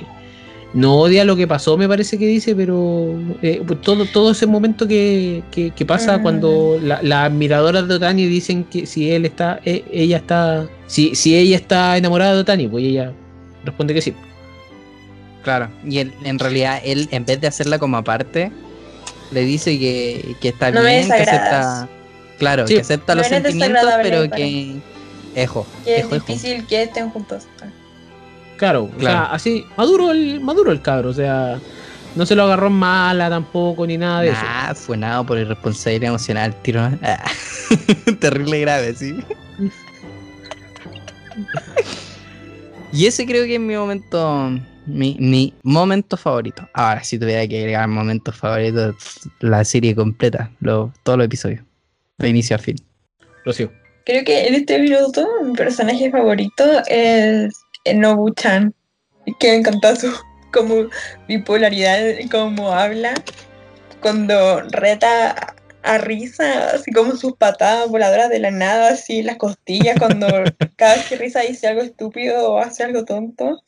[0.73, 4.45] no odia lo que pasó, me parece que dice, pero eh, pues todo, todo ese
[4.45, 6.21] momento que, que- que pasa Mm.
[6.21, 11.13] cuando la- las admiradoras de Otani dicen que si él está, eh, ella está, si,
[11.15, 13.11] si ella está enamorada de Otani, pues ella
[13.65, 14.13] responde que sí.
[15.43, 15.69] Claro.
[15.85, 18.51] Y él- en realidad, él, en vez de hacerla como aparte,
[19.31, 21.89] le dice que, que está No me bien, que acepta.
[22.39, 22.75] Claro, Sí.
[22.75, 24.79] que acepta No los sentimientos, pero que.
[25.35, 25.67] Ejo.
[25.85, 26.25] Que es ejo, ejo.
[26.25, 27.43] difícil que estén juntos.
[27.61, 27.65] Ah.
[28.57, 29.25] Claro, o Claro.
[29.27, 31.59] sea, así, maduro el, maduro el cabro, o sea,
[32.15, 34.41] no se lo agarró en mala tampoco, ni nada de eso.
[34.43, 36.81] Nah, fue nada por irresponsabilidad emocional, tiro.
[37.01, 37.23] Ah.
[38.19, 39.15] Terrible grave, sí.
[42.91, 44.51] y ese creo que es mi momento.
[44.85, 46.67] Mi, mi momento favorito.
[46.73, 48.95] Ahora, si tuviera que agregar momentos favoritos,
[49.39, 51.61] la serie completa, lo- todos los episodios.
[52.19, 52.75] De inicio a fin.
[53.45, 53.71] Rocío.
[54.05, 57.53] creo que en este minuto mi personaje favorito es
[57.85, 58.73] Nobu-chan,
[59.39, 60.13] que me encanta su
[60.51, 60.89] como
[61.27, 61.99] bipolaridad,
[62.31, 63.13] cómo habla,
[64.01, 69.97] cuando reta a risa, así como sus patadas voladoras de la nada, así las costillas,
[69.97, 70.27] cuando
[70.75, 73.61] cada vez que risa dice algo estúpido o hace algo tonto,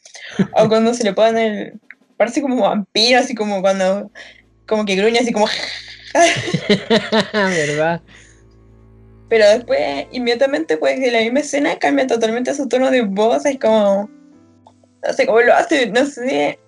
[0.54, 1.80] o cuando se le pone el,
[2.18, 4.12] parece como vampiro, así como cuando,
[4.68, 5.48] como que gruñe, así como...
[7.34, 8.02] ¿Verdad?
[9.32, 13.58] Pero después, inmediatamente, pues de la misma escena cambia totalmente su tono de voz, es
[13.60, 14.10] como...
[15.02, 16.60] No sé cómo lo hace, no sé.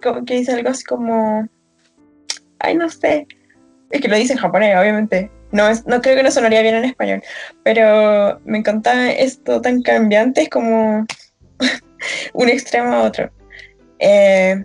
[0.00, 1.44] Como que dice algo así como...
[2.60, 3.26] Ay, no sé.
[3.90, 5.28] Es que lo dice en japonés, obviamente.
[5.50, 7.20] No, es, no creo que no sonaría bien en español.
[7.64, 11.04] Pero me encanta esto tan cambiante, es como
[12.32, 13.28] un extremo a otro.
[13.98, 14.64] Eh,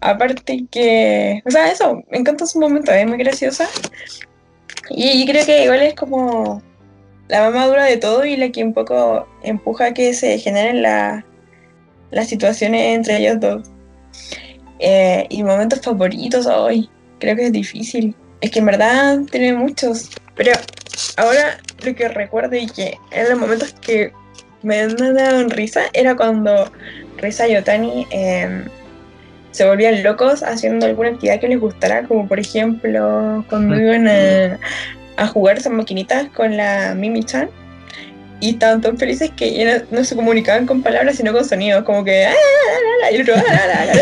[0.00, 1.44] aparte que...
[1.46, 3.68] O sea, eso, me encanta su momento, es muy graciosa.
[4.90, 6.62] Y, creo que igual es como
[7.28, 10.82] la más madura de todo y la que un poco empuja a que se generen
[10.82, 11.24] la-
[12.10, 13.70] las situaciones entre ellos dos.
[14.80, 18.14] Eh, y momentos favoritos hoy, creo que es difícil.
[18.40, 20.10] Es que en verdad tiene muchos.
[20.34, 20.52] Pero
[21.16, 24.12] ahora lo que recuerdo y que en los momentos que
[24.62, 26.70] me dado risa era cuando
[27.16, 28.64] Risa y Otani eh,
[29.50, 34.58] se volvían locos haciendo alguna actividad que les gustara, como por ejemplo cuando iban a,
[35.16, 37.50] a jugar esas maquinitas con la Mimi-chan.
[38.42, 41.84] Y estaban tan felices que ya no, no se comunicaban con palabras, sino con sonidos,
[41.84, 42.24] como que...
[42.24, 43.34] "Ah, la, la", y el otro...
[43.36, 44.00] "Ah, la, la", la".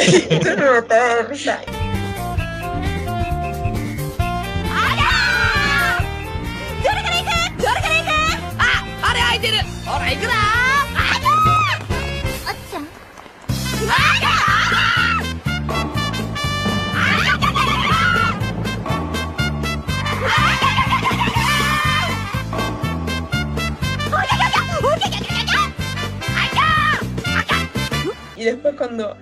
[28.38, 29.16] Y después cuando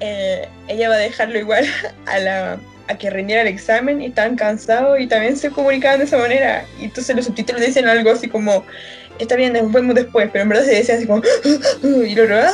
[0.00, 1.64] eh, ella va a dejarlo igual
[2.06, 6.04] a, la, a que rindiera el examen y estaban cansados y también se comunicaban de
[6.04, 6.64] esa manera.
[6.78, 8.64] Y entonces los subtítulos dicen algo así como,
[9.18, 11.22] está bien, nos vemos después, pero en verdad se decían así como,
[12.06, 12.50] y luego, "Ah".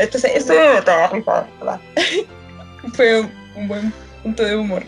[0.00, 0.52] entonces eso.
[2.94, 3.20] Fue
[3.56, 3.92] un buen
[4.22, 4.82] punto de humor.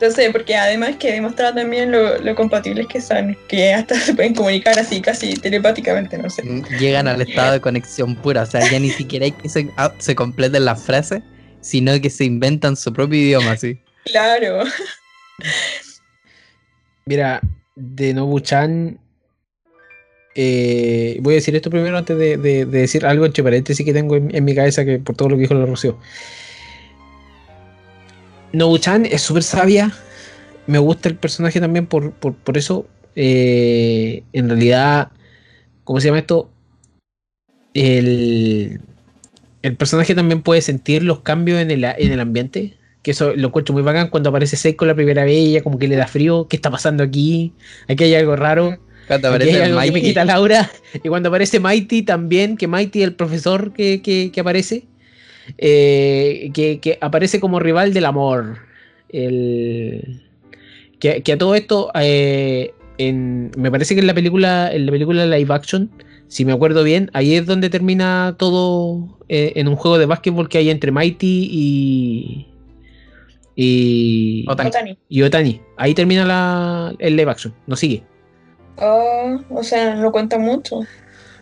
[0.00, 4.32] Entonces, porque además que demostraba también lo, lo compatibles que son, que hasta se pueden
[4.32, 6.42] comunicar así casi telepáticamente, no sé.
[6.78, 9.92] Llegan al estado de conexión pura, o sea, ya ni siquiera hay que se, ah,
[9.98, 11.20] se completen las frases,
[11.60, 13.78] sino que se inventan su propio idioma, así.
[14.04, 14.62] Claro.
[17.04, 17.40] Mira,
[17.74, 18.98] de Nobu-chan.
[20.34, 23.92] eh, voy a decir esto primero antes de, de- de decir algo entre paréntesis que
[23.92, 25.98] tengo en, en mi cabeza que por todo lo que dijo la Rocío.
[28.52, 29.92] Nobu-chan es súper sabia.
[30.66, 32.86] Me gusta el personaje también por, por, por eso.
[33.16, 35.10] eh, en realidad,
[35.84, 36.50] ¿cómo se llama esto?
[37.74, 38.80] El,
[39.62, 42.74] el personaje también puede sentir los cambios en el, en el ambiente.
[43.02, 45.88] Que eso lo encuentro muy bacán cuando aparece Seiko la primera vez ella como que
[45.88, 46.48] le da frío.
[46.48, 47.52] ¿Qué está pasando aquí?
[47.88, 48.78] Aquí hay algo raro.
[49.06, 50.70] Cuando Aquí hay aparece que me quita Laura.
[51.02, 54.86] Y cuando aparece Mighty también, que Mighty, el profesor que, que- que aparece,
[55.56, 58.58] eh, que, que aparece como rival del amor.
[59.08, 60.22] El,
[61.00, 64.92] que, que a todo esto, eh, en- me parece que en la película, en la
[64.92, 65.90] película live action,
[66.26, 70.48] si me acuerdo bien, ahí es donde termina todo eh, en un juego de básquetbol
[70.50, 72.46] que hay entre Mighty y.
[73.60, 74.68] Y, Otani.
[74.68, 74.98] Otani.
[75.08, 75.60] y Otani.
[75.76, 78.02] Ahí termina la, el live action, no sigue.
[78.76, 80.80] Oh, o sea, no cuenta mucho.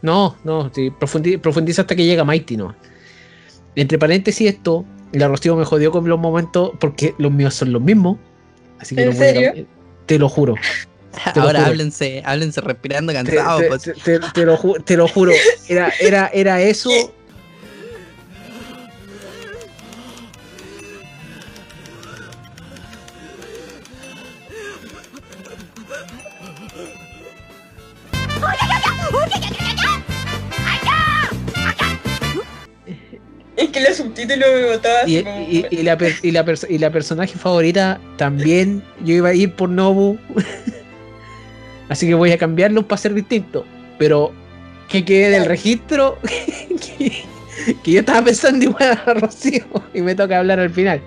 [0.00, 2.74] No, no, sí, profundi- profundiza hasta que llega Mighty, ¿no?
[3.76, 7.80] Entre paréntesis, esto, la Rocío me jodió con los momentos porque los míos son los
[7.82, 8.16] mismos.
[8.78, 9.54] Así que ¿En los voy a.
[10.06, 10.54] Te lo juro.
[11.34, 11.70] te lo Ahora juro.
[11.70, 13.60] háblense, háblense respirando Te, cansados.
[13.62, 13.82] te- pues.
[13.82, 15.32] te- te- te lo, ju- te lo juro.
[15.68, 16.90] Era, era, era eso.
[33.96, 34.48] subtítulos
[35.06, 38.82] Y, como- y- y la, per- y la y la personaje favorita también.
[39.04, 40.18] Yo iba a ir por Nobu.
[41.88, 43.64] Así que voy a cambiarlo para ser distinto.
[43.98, 44.32] Pero
[44.88, 46.18] que quede del registro.
[46.98, 47.22] que,
[47.82, 49.64] que yo estaba pensando igual a Rocío.
[49.94, 51.00] Y me toca hablar al final.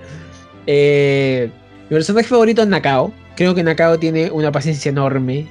[0.67, 1.49] Eh,
[1.89, 3.13] mi personaje favorito es Nakao.
[3.36, 5.47] Creo que Nakao tiene una paciencia enorme.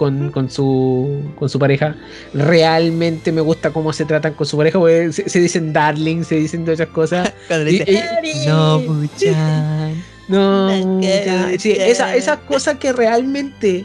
[0.00, 1.94] Con, con su, con su pareja.
[2.32, 6.36] Realmente me gusta cómo se tratan con su pareja, porque se, se dicen darling, se
[6.36, 7.34] dicen de otras cosas.
[7.48, 10.02] Cuando le Y- dice, y- no, Buchan.
[10.28, 13.84] no, ya, sí, esa, esa cosa que realmente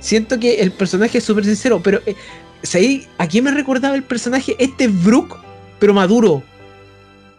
[0.00, 2.16] siento que el personaje es súper sincero, pero eh,
[2.64, 4.56] ¿sabéis ¿a quién me recordaba el personaje?
[4.58, 5.36] Este Brook,
[5.78, 6.42] pero maduro,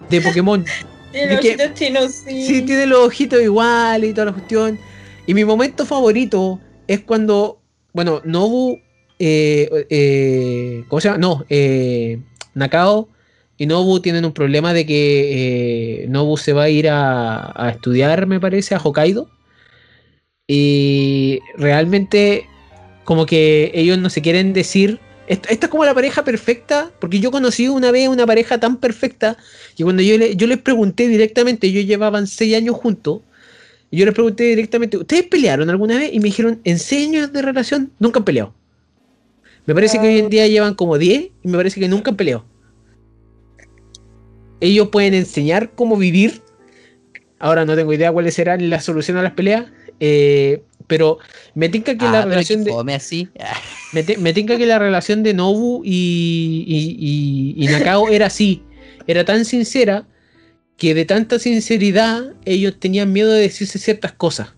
[0.09, 0.63] de Pokémon.
[1.11, 2.47] Tiene de los que- ojitos chinos, sí.
[2.47, 4.79] Sí, tiene los ojitos iguales y toda la cuestión.
[5.27, 7.59] Y mi momento favorito es cuando,
[7.93, 8.79] bueno, Nobu,
[9.19, 11.19] eh, eh, ¿cómo se llama?
[11.19, 12.19] No, eh,
[12.55, 13.09] Nakao
[13.57, 18.25] y Nobu tienen un problema de que eh, Nobu se va a ir a, estudiar,
[18.27, 19.29] me parece, a Hokkaido.
[20.47, 22.47] Y realmente
[23.03, 24.99] como que ellos no se quieren decir...
[25.25, 29.37] Esto es como la pareja perfecta, porque yo conocí una vez una pareja tan perfecta
[29.77, 33.21] y cuando yo, le- yo les pregunté directamente, ellos llevaban seis años juntos,
[33.93, 36.09] y yo les pregunté directamente, ¿ustedes pelearon alguna vez?
[36.11, 38.55] Y me dijeron, en seis años de relación, nunca han peleado.
[39.67, 42.17] Me parece que hoy en día llevan como 10 y me parece que nunca han
[42.17, 42.43] peleado.
[44.59, 46.41] Ellos pueden enseñar cómo vivir.
[47.39, 49.65] Ahora no tengo idea cuáles serán las soluciones a las peleas.
[49.99, 51.19] eh, pero
[51.55, 52.93] me tinca que Ah, la relación que de.
[52.93, 53.29] así.
[53.39, 53.53] Ah,
[53.93, 56.97] Me, tinca que la relación de Nobu y, y,
[57.59, 58.63] y- y Nakao era así.
[59.07, 60.07] Era tan sincera
[60.77, 64.53] que de tanta sinceridad ellos tenían miedo de decirse ciertas cosas.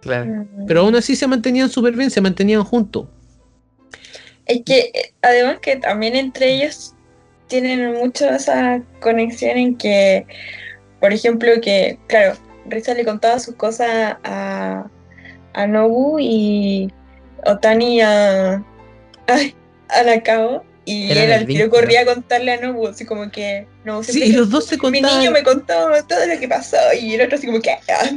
[0.00, 0.26] Claro.
[0.26, 0.66] Mm.
[0.66, 3.06] Pero aún así se mantenían súper bien, se mantenían juntos.
[4.46, 6.94] Es que eh, además que también entre ellos
[7.48, 10.26] tienen mucho esa conexión en que,
[11.00, 12.36] por ejemplo, que, claro,
[12.66, 14.86] Risa le contaba sus cosas a,
[15.52, 16.92] a Nobu y
[17.44, 18.64] Otani a,
[19.26, 19.54] ay,
[19.88, 20.64] a Nakao.
[20.84, 24.22] Y Era él al tiro corría a contarle a Nobu, así como que Nobu Sí,
[24.24, 25.32] y los dos se Mi niño contaban.
[25.32, 25.74] me contó
[26.08, 27.70] todo lo que pasó y el otro así como que...
[27.70, 28.10] ah,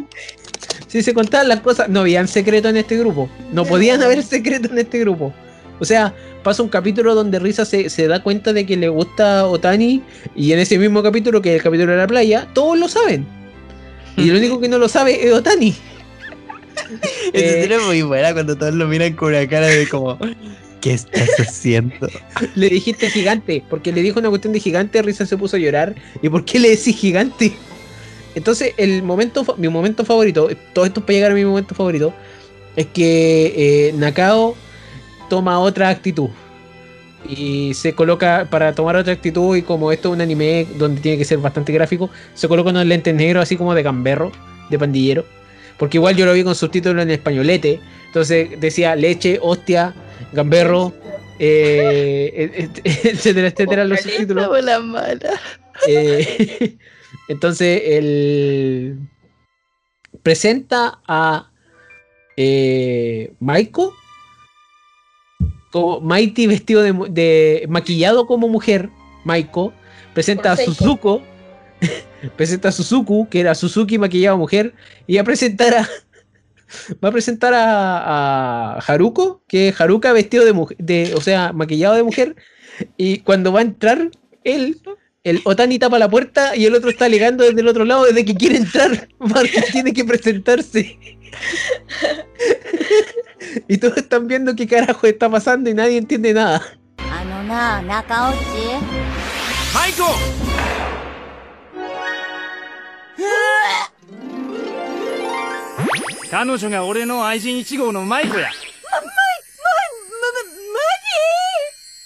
[0.88, 1.90] Sí, se contaban las cosas.
[1.90, 3.30] No habían secreto en este grupo.
[3.52, 5.34] No podían haber secreto en este grupo.
[5.80, 9.48] O sea, pasa un capítulo donde Risa se, se da cuenta de que le gusta
[9.48, 10.04] Otani.
[10.36, 13.26] Y en ese mismo capítulo, que es el capítulo de la playa, todos lo saben.
[14.18, 15.76] Y el único que no lo sabe es Otani.
[17.34, 20.18] Esa Eh, es muy buena cuando todos lo miran con una cara de como,
[20.84, 22.10] ¿qué estás haciendo?
[22.56, 25.96] le dijiste gigante, porque le dijo una cuestión de gigante, Risa se puso a llorar.
[26.22, 27.54] ¿Y por qué le decís gigante?
[28.36, 32.14] Entonces, el momento, mi momento favorito, todo esto es para llegar a mi momento favorito,
[32.76, 34.56] es que eh, Nakao
[35.30, 36.30] toma otra actitud.
[37.30, 41.18] Y se coloca para tomar otra actitud y como esto es un anime donde tiene
[41.18, 44.34] que ser bastante gráfico, se coloca unos lentes negros así como de gamberro,
[44.70, 45.26] de pandillero.
[45.78, 47.80] Porque igual yo lo vi con subtítulos en españolete.
[48.08, 49.94] Entonces decía leche, hostia,
[50.34, 50.94] gamberro,
[51.40, 54.64] eh, et- et- etcétera, etcétera, los subtítulos.
[54.64, 55.30] la mala.
[55.88, 56.78] Eh,
[57.28, 59.00] entonces, él
[60.22, 61.50] presenta a
[62.38, 63.94] eh, Maiko
[65.72, 68.90] como Mighty vestido de, maquillado como mujer.
[69.26, 69.74] Maiko
[70.14, 70.58] presenta a.
[70.58, 71.22] Suzuko,
[72.38, 74.74] presenta a Suzuku, que era Suzuki maquillado mujer,
[75.08, 75.90] y a presentar a
[77.04, 81.54] va a presentar a, a Haruko, que es Haruka vestido de mujer, de, o sea,
[81.54, 82.36] maquillado de mujer,
[82.98, 84.10] y cuando va a entrar
[84.44, 84.82] él,
[85.24, 88.26] el Otani tapa la puerta y el otro está alegando desde el otro lado desde
[88.26, 89.08] que quiere entrar,
[89.72, 90.98] tiene que presentarse.
[93.68, 96.62] y todos están viendo qué carajo está pasando y nadie entiende nada.
[106.34, 108.50] 彼女が俺の愛人1号のマイコや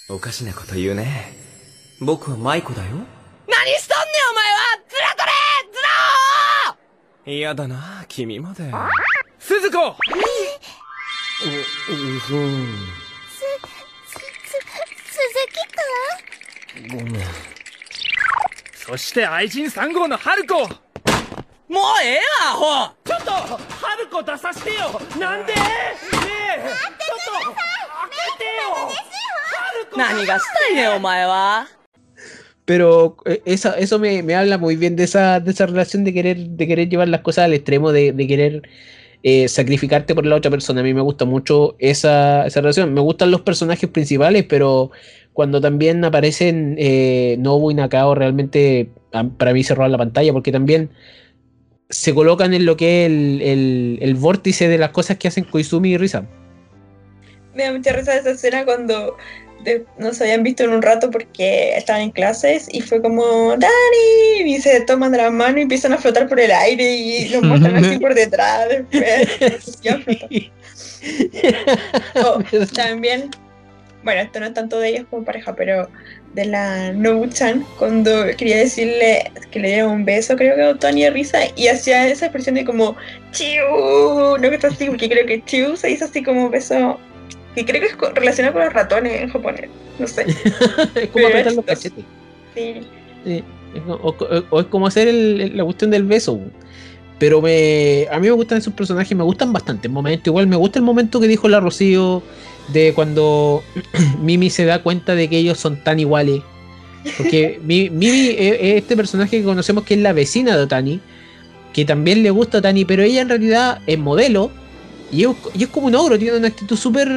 [0.09, 1.33] おかしなこと言うね。
[2.01, 2.89] 僕はマイコだよ。
[3.47, 4.59] 何しとんねんお前は
[4.89, 5.33] ズラ取れ
[5.71, 5.79] ズ
[7.25, 8.69] ラ嫌だな、君まで。
[9.39, 9.93] 鈴子う、う
[12.19, 12.75] ふん。
[15.07, 15.31] 鈴
[16.89, 17.05] 木くん？
[17.05, 17.23] ごめん。
[18.73, 20.67] そして愛人3号の春子
[21.68, 22.52] もうええわア
[22.88, 25.60] ホちょっと春子出させてよなんでね
[26.56, 27.54] えちょっと開
[28.10, 28.90] けてよ
[29.54, 31.66] 春子何がしたいねんお前は
[32.64, 36.12] Pero eh, esa, eso me, me habla muy bien de esa, de esa relación de
[36.14, 38.62] querer, de querer llevar las cosas al extremo, de, de querer
[39.24, 40.80] eh, sacrificarte por la otra persona.
[40.80, 42.94] A mí me gusta mucho esa, esa relación.
[42.94, 44.92] Me gustan los personajes principales, pero
[45.32, 50.32] cuando también aparecen eh, Nobu y Nakao, realmente a- para mí se roban la pantalla,
[50.32, 50.90] porque también
[51.89, 55.43] se colocan en lo que es el, el, el vórtice de las cosas que hacen
[55.45, 56.25] Koizumi y Risa.
[57.53, 59.17] Me da mucha risa esa escena cuando
[59.63, 63.55] de- no se habían visto en un rato porque estaban en clases y fue como,
[63.57, 67.29] Dani, y se toman de la mano y empiezan a flotar por el aire y
[67.29, 68.67] los muestran así por detrás.
[68.69, 69.27] Después.
[72.15, 72.39] Oh,
[72.75, 73.29] también,
[74.03, 75.87] bueno, esto no es tanto de ellos como pareja, pero
[76.37, 81.09] de la Nobu-chan, cuando quería decirle que le diera un beso, creo que a Otani
[81.09, 82.95] Risa, y hacía esa expresión de como
[83.31, 83.61] Chiu,
[84.39, 86.99] no que está así, porque creo que Chiu se hizo así como beso,
[87.55, 90.25] que creo que es relacionado con los ratones en japonés, no sé.
[90.95, 92.05] es como apretar los cachetes.
[92.55, 93.43] Sí.
[93.87, 96.39] O, o- o es como hacer el- el- la cuestión del beso.
[97.19, 99.87] Pero me, a mí me gustan esos personajes, me gustan bastante.
[99.87, 102.21] El momento, igual me gusta el momento que dijo la Rocío
[102.67, 103.63] de cuando
[104.21, 106.41] Mimi se da cuenta de que ellos son tan iguales.
[107.17, 110.99] Porque Mi- Mimi es es este personaje que conocemos que es la vecina de Otani,
[111.73, 114.51] que también le gusta a Otani, pero ella en realidad es modelo
[115.11, 117.07] y es, y es como un ogro, tiene una actitud súper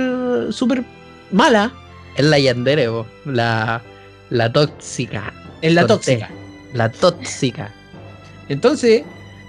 [0.52, 0.84] súper
[1.32, 1.72] mala.
[2.16, 3.82] Es la Yandere, po, la,
[4.30, 5.32] la tóxica.
[5.62, 6.30] Es la tóxica.
[6.74, 7.72] La tóxica.
[8.48, 9.02] Entonces,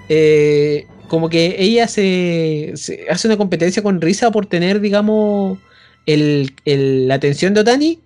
[0.10, 5.58] eh, como que ella se, se hace una competencia con Risa por tener, digamos,
[6.06, 8.00] el, el- la atención de Otani.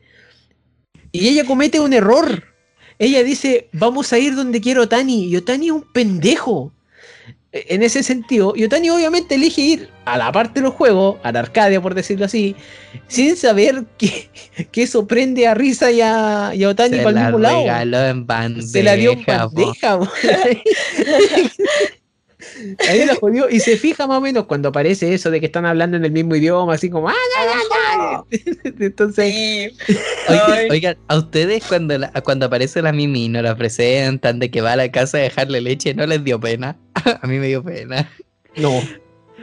[1.12, 2.44] Y ella comete un error.
[3.00, 5.26] Ella dice, vamos a ir donde quiero Otani.
[5.28, 6.72] Y Otani es un pendejo.
[7.52, 11.18] E- En ese sentido, y Otani obviamente elige ir a la parte de los juegos,
[11.24, 12.54] a la Arcadia por decirlo así,
[13.08, 14.30] sin saber que,
[14.72, 17.60] que eso prende a Risa y a, y a Otani para el la mismo lado.
[17.62, 18.68] regaló en bandeja.
[18.68, 19.32] Se la dio en po.
[19.32, 20.00] bandeja.
[22.88, 23.50] Ahí la jodió.
[23.50, 26.12] Y se fija más o menos cuando aparece eso de que están hablando en el
[26.12, 27.10] mismo idioma, así como.
[27.10, 28.72] "Ah, ya, ya".
[28.86, 29.34] Entonces,
[29.88, 29.96] Sí.
[30.70, 34.62] Oigan, a ustedes cuando, la- cuando aparece la Mimi y nos la presentan de que
[34.62, 36.78] va a la casa a dejarle leche, ¿no les dio pena?
[37.22, 38.10] a mí me dio pena.
[38.58, 38.82] no.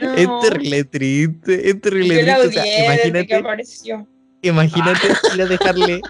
[0.00, 0.14] No.
[0.16, 2.32] Es terrible triste, es terrible triste.
[2.32, 4.08] O sea, odié desde que imagínate, apareció.
[4.40, 6.00] imagínate ir a dejarle.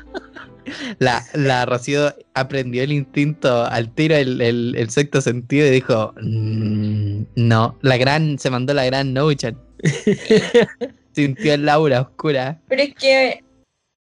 [0.98, 6.14] La, la Rocío aprendió el instinto al tiro, el, el, el sexto sentido y dijo:
[6.20, 9.58] "Mm, No, la gran, se mandó la gran Nouchan.
[11.14, 12.60] Sintió el aura oscura.
[12.68, 13.44] Pero es que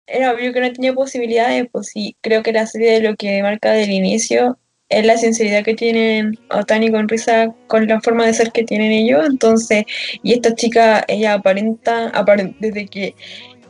[0.08, 3.42] era obvio que no tenía posibilidades, pues sí, creo que la serie de lo que
[3.44, 4.58] marca del inicio
[4.90, 8.92] es la sinceridad que tienen Otani con Risa con la forma de ser que tienen
[8.92, 9.84] ellos, entonces,
[10.22, 13.16] y esta chica, ella aparenta, aparen- desde que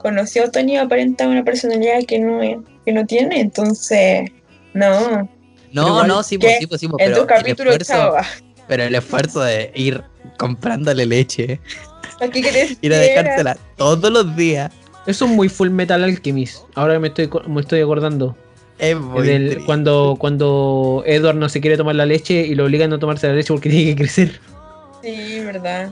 [0.06, 2.40] conoció a Otani, aparenta una personalidad que no,
[2.86, 4.30] que no tiene, entonces,
[4.76, 5.28] no,
[5.74, 8.16] No, igual, no, sí, pues, sí, pues, sí, pues, en pero tu capítulo, el esfuerzo,
[8.68, 10.04] pero el esfuerzo de ir
[10.38, 11.60] comprándole leche,
[12.20, 12.40] ¿para qué
[12.82, 14.72] ir a dejársela todos los días,
[15.08, 16.66] Eso es muy Full Metal Alchemist.
[16.76, 18.38] Ahora me estoy, me estoy acordando.
[18.78, 19.66] es muy Del- triste.
[19.66, 23.28] cuando, cuando Edward no se quiere tomar la leche y lo obligan a no tomarse
[23.28, 24.40] la leche porque tiene que crecer.
[25.02, 25.92] Sí, verdad.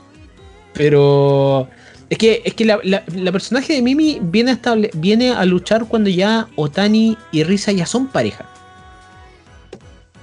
[0.74, 1.68] Pero
[2.14, 5.46] es que, es que la, la- la personaje de Mimi viene a, estable- viene a
[5.46, 8.46] luchar cuando ya Otani y Risa ya son pareja.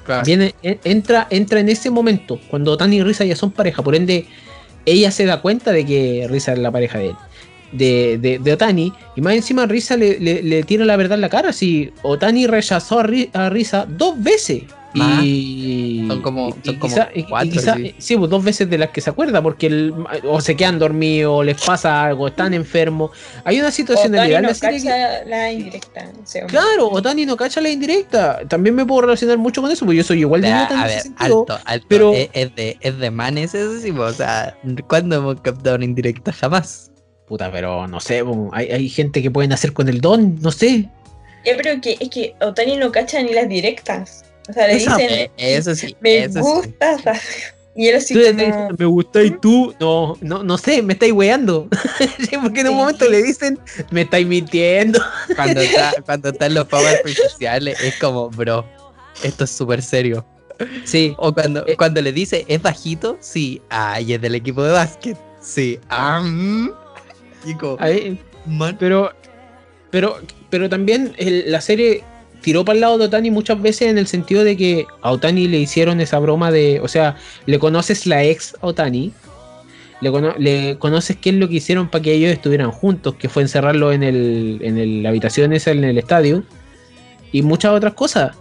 [0.05, 0.25] Claro.
[0.25, 3.83] Viene, en- entra, entra en ese momento, cuando Otani y Risa ya son pareja.
[3.83, 4.27] Por ende,
[4.87, 7.17] ella se da cuenta de que Risa es la pareja de él.
[7.73, 8.93] De, de, de Otani.
[9.15, 11.53] Y más encima Risa le, le- le tira la verdad en la cara.
[11.53, 14.63] Si Otani rechazó a Risa dos veces.
[14.95, 17.95] Y, Son como- son y como quizá- y- y cuatro, quizá- sí.
[17.99, 21.33] sí, pues dos veces de las que se acuerda, porque el- o se quedan dormidos,
[21.33, 23.11] o les pasa algo, están enfermos.
[23.45, 26.11] Hay una situacionalidad en no la serie que- cacha la indirecta,
[26.49, 28.41] Claro, Otani no cacha la indirecta.
[28.49, 30.87] También me puedo relacionar mucho con eso, porque yo soy igual de idiota en a
[30.87, 31.41] ese ver, sentido.
[31.41, 31.87] alto, alto.
[31.89, 34.57] pero- Es, es de, es de manes eso sí, pues, o sea,
[34.89, 36.33] ¿cuándo hemos captado una indirecta?
[36.33, 36.91] Jamás.
[37.29, 40.51] Puta, pero no sé, po, hay, hay gente que pueden hacer con el don, no
[40.51, 40.89] sé.
[41.47, 44.25] Ya, pero que, es que Otani no cacha ni las directas.
[44.49, 46.41] O sea, le Esa- dicen, eso sí, me eso sí.
[46.41, 47.03] gustas.
[47.77, 51.13] Y él así como, dices, me gusta y tú, no, no, no sé, me estáis
[51.13, 51.69] weando.
[52.19, 52.79] Sí, Porque en un Sí.
[52.79, 53.59] momento le dicen,
[53.93, 55.01] me estáis mintiendo.
[55.37, 58.67] Cuando está, cuando está en los power especiales es como, bro,
[59.23, 60.27] esto es súper serio.
[60.85, 61.77] Sí, O cuando, Eh.
[61.77, 63.17] cuando le dice, ¿es bajito?
[63.21, 63.63] Sí.
[63.71, 65.17] Ah, y es del equipo de básquet.
[65.41, 65.79] Sí.
[65.89, 66.71] Ah, mm.
[67.59, 68.77] Como, ahí, man.
[68.79, 69.13] pero,
[69.91, 70.19] pero,
[70.51, 72.03] pero también el- la serie
[72.43, 75.49] tiró para el lado de Otani muchas veces en el sentido de que a Otani
[75.49, 77.17] le hicieron esa broma de, o sea,
[77.47, 79.13] le conoces la ex Otani,
[80.01, 83.29] le, cono- le conoces qué es lo que hicieron para que ellos estuvieran juntos, que
[83.29, 86.43] fue encerrarlo en, el, en el- la habitación esa en el estadio,
[87.33, 88.37] y muchas otras cosas.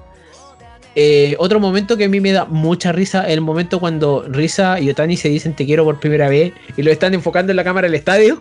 [0.95, 4.89] Eh, otro momento que a mí me da mucha risa el momento cuando Risa y
[4.89, 7.88] Otani se dicen te quiero por primera vez y lo están enfocando en la cámara
[7.88, 8.39] del estadio.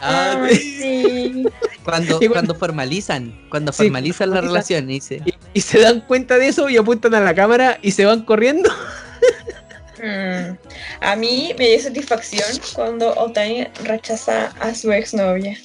[0.00, 1.44] Ah, "Ay, sí.
[1.84, 4.84] cuando, cuando formalizan, cuando Sí, formalizan la formalizan.
[4.84, 5.22] relación, dice.
[5.24, 8.22] Y, y se dan cuenta de eso y apuntan a la cámara y se van
[8.24, 8.70] corriendo.
[10.02, 10.56] Mm.
[11.00, 15.56] A mí me dio satisfacción cuando Otani rechaza a su exnovia.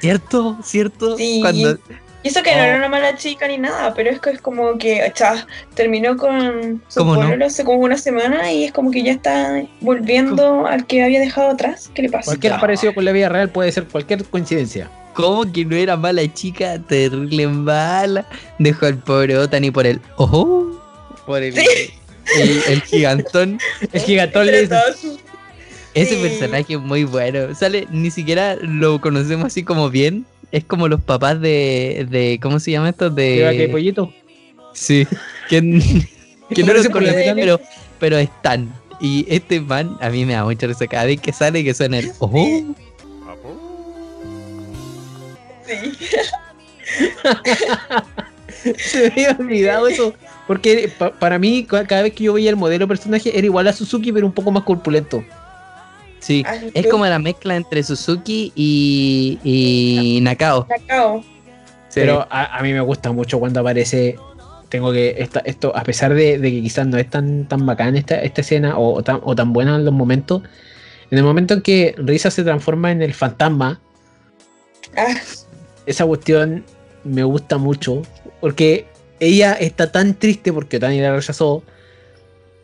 [0.00, 0.56] ¿Cierto?
[0.62, 1.16] ¿Cierto?
[1.16, 1.40] Sí.
[1.42, 1.78] Cuando,
[2.24, 2.64] Y eso que no Oh.
[2.64, 6.82] era una mala chica ni nada, pero es que es como que cha, terminó con
[6.88, 11.02] su pololo hace como una semana y es como que ya está volviendo al que
[11.04, 11.90] había dejado atrás.
[11.94, 12.26] ¿Qué le pasa?
[12.26, 12.60] Cualquier No.
[12.60, 14.90] parecido con la vida real puede ser cualquier coincidencia.
[15.14, 16.78] ¿Cómo que no era mala chica?
[16.80, 18.26] Terrible mala.
[18.58, 20.80] Dejó al pobre Otani por el ojo.
[21.26, 23.58] Por el, el, el gigantón.
[23.92, 24.76] El gigantón le dice,
[25.94, 26.22] Ese Sí.
[26.22, 27.54] personaje es muy bueno.
[27.54, 30.24] Sale, ni siquiera lo conocemos así como bien.
[30.52, 32.06] Es como los papás de.
[32.10, 33.14] de ¿Cómo se llama esto?
[33.14, 33.68] "¿Qué va, qué De.
[33.68, 34.12] pollito?
[34.72, 35.06] Sí.
[35.48, 35.60] Que,
[36.54, 37.34] que no Pero lo se conocen, conocen.
[37.36, 37.60] pero,
[37.98, 38.72] pero están.
[39.00, 41.98] Y este man, a mí me da mucha risa cada vez que sale que suena
[41.98, 42.36] el ojo.
[45.66, 45.92] Sí.
[48.78, 50.14] Se me había olvidado eso.
[50.46, 53.68] Porque pa- para mí, ca- cada vez que yo veía el modelo personaje, era igual
[53.68, 55.22] a Suzuki, pero un poco más corpulento.
[56.28, 56.44] Sí.
[56.46, 60.66] Ah, Es como la mezcla entre Suzuki y, y Nakao.
[60.68, 61.22] Nakao.
[61.88, 62.00] Sí.
[62.00, 64.18] Pero a, a mí me gusta mucho cuando aparece.
[64.68, 65.14] Tengo que.
[65.16, 68.42] Esta, esto, a pesar de, de que quizás no es tan, tan bacán esta, esta
[68.42, 70.42] escena o, o tan, o tan buena en los momentos.
[71.10, 73.80] En el momento en que Risa se transforma en el fantasma,
[74.94, 75.14] Ah,
[75.86, 76.62] esa cuestión
[77.04, 78.02] me gusta mucho.
[78.42, 78.84] Porque
[79.18, 81.62] ella está tan triste porque Otani la rechazó.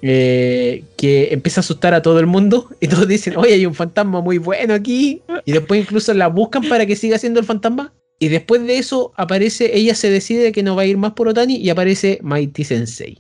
[0.07, 3.75] Eh, que empieza a asustar a todo el mundo y todos dicen, oye, hay un
[3.75, 5.23] fantasma muy bueno aquí.
[5.47, 7.93] Y después incluso la buscan para que siga siendo el fantasma.
[8.19, 11.27] Y después de eso aparece, ella se decide que no va a ir más por
[11.29, 13.19] Otani y aparece Mighty Sensei.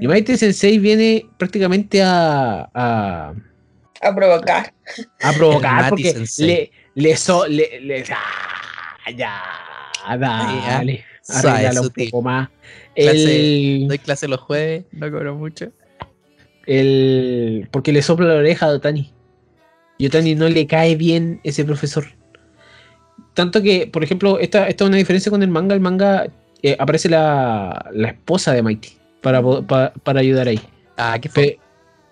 [0.00, 3.34] Y mm, Mighty Sensei viene prácticamente a, a,
[4.00, 4.72] a provocar.
[5.20, 6.46] a provocar Mighty porque Sensei.
[6.46, 9.42] le, le, so- le, le- ah, ya,
[10.16, 12.48] dale, Suave, arréglala un poco más.
[12.96, 15.70] Clase- El, Doy clase los jueves, no cobro mucho.
[16.70, 19.12] El, porque le sopla la oreja a Otani.
[19.98, 22.04] Y Otani no le cae bien ese profesor.
[23.34, 25.74] Tanto que, por ejemplo, esta, esta es una diferencia con el manga.
[25.74, 26.26] El manga
[26.62, 28.90] eh, aparece la, la esposa de Mighty
[29.20, 30.60] para, po- pa- para ayudar ahí.
[30.96, 31.58] Ah, qué fue.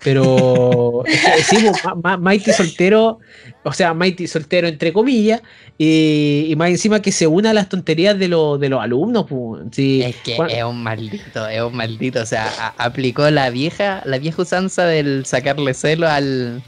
[0.03, 3.18] Pe- pero es que, sí, pues, Ma- Mighty soltero,
[3.64, 5.42] o sea, Mighty soltero entre comillas,
[5.76, 9.26] y, y más encima que se una a las tonterías de, los de los alumnos.
[9.28, 10.03] pues, sí.
[10.03, 12.22] Es que es un maldito, es un maldito.
[12.22, 16.62] O sea, aplicó la vieja, la vieja usanza del sacarle celo al,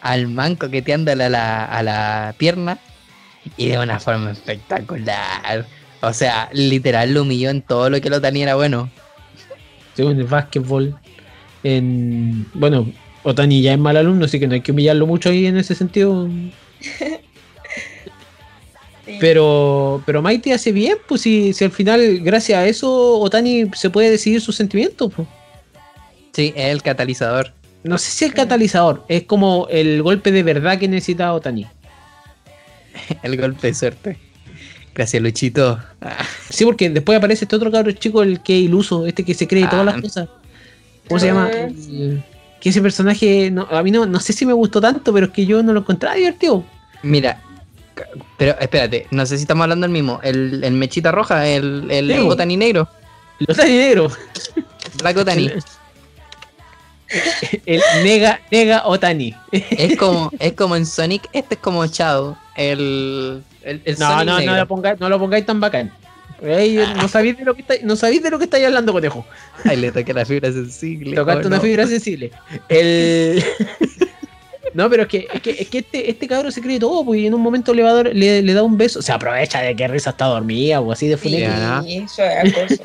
[0.00, 2.78] al manco que te anda a la, a la pierna
[3.56, 5.66] y de una forma espectacular.
[6.02, 8.90] O sea, literal lo humilló en todo lo que lo tenía era bueno.
[9.94, 10.96] según el básquetbol.
[11.68, 12.86] En, bueno,
[13.24, 15.74] Otani ya es mal alumno, así que no hay que humillarlo mucho ahí en ese
[15.74, 16.28] sentido.
[19.06, 19.18] Sí.
[19.20, 23.88] Pero, pero Mighty hace bien, pues si, si al final, gracias a eso, Otani se
[23.88, 25.12] puede decidir sus sentimientos.
[25.14, 25.28] pues.
[26.32, 27.52] Sí, es el catalizador.
[27.84, 31.66] No sé si el catalizador, es como el golpe de verdad que necesita Otani.
[33.22, 34.18] El golpe de suerte.
[34.92, 35.78] Gracias, Luchito.
[36.50, 39.46] Sí, porque después aparece este otro cabro chico, el que es iluso, este que se
[39.46, 39.92] cree todas Ah.
[39.92, 40.28] las cosas.
[41.08, 41.48] ¿Cómo se llama?
[41.52, 42.22] Ah, El-
[42.60, 45.32] que ese personaje, no, a mí no, no sé si me gustó tanto, pero es
[45.32, 46.64] que yo no lo encontraba divertido.
[47.02, 47.40] Mira,
[48.36, 50.18] pero espérate, no sé si estamos hablando del mismo.
[50.22, 52.18] El, el mechita roja, el, el Sí.
[52.20, 52.88] Otani negro.
[53.38, 54.10] Los negro.
[54.98, 55.50] Black Otani.
[57.66, 59.32] El nega, nega Otani.
[59.52, 62.36] es como, es como en Sonic, este es como Chao.
[62.56, 65.92] El, el, el No, Sonic no, no lo pongáis, no lo pongáis tan bacán.
[66.42, 69.24] Ahí, no sabéis de lo que estáis, no sabéis de lo que estáis hablando, conejo.
[69.64, 71.14] Ay, le toqué la fibra sensible.
[71.16, 71.62] Tocaste oh, una no.
[71.62, 72.30] fibra sensible.
[72.68, 73.42] El...
[74.74, 77.20] no, pero es que, es que, es que este, este cabro se cree todo, pues
[77.20, 79.00] y en un momento le, va a dar- le, le da un beso.
[79.00, 81.82] Se aprovecha de que Risa está dormida o así de Sí, funeta.
[81.86, 82.04] Ya.
[82.04, 82.84] eso es acoso.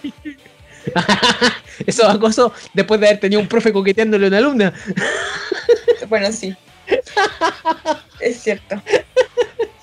[1.85, 4.73] Eso acoso después de haber tenido un profe coqueteándole a una alumna.
[6.09, 6.55] bueno, sí.
[8.19, 8.81] es cierto.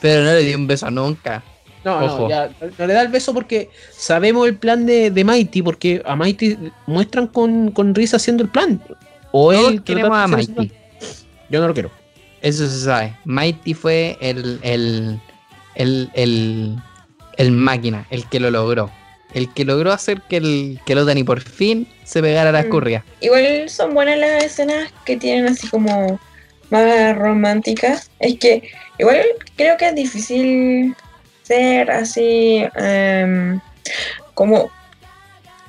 [0.00, 1.42] Pero no le di un beso nunca.
[1.88, 2.22] No, Ojo.
[2.24, 6.02] no, ya, no le da el beso porque sabemos el plan de, de Mighty, porque
[6.04, 8.80] a Mighty muestran con, con Risa haciendo el plan.
[9.32, 10.72] O Todos él queremos a Mighty.
[11.50, 11.90] Yo no lo quiero.
[12.42, 13.14] Eso se sabe.
[13.24, 15.20] Mighty fue el, el,
[15.74, 16.76] el, el,
[17.36, 18.90] el máquina, el que lo logró.
[19.34, 22.60] El que logró hacer que el, que el Otani por fin se pegara a la
[22.60, 22.64] Mm.
[22.64, 23.04] escurria.
[23.20, 26.18] Igual son buenas las escenas que tienen así como
[26.70, 28.10] más románticas.
[28.20, 29.20] Es que igual
[29.56, 30.94] creo que es difícil
[31.90, 33.60] así em,
[34.34, 34.70] como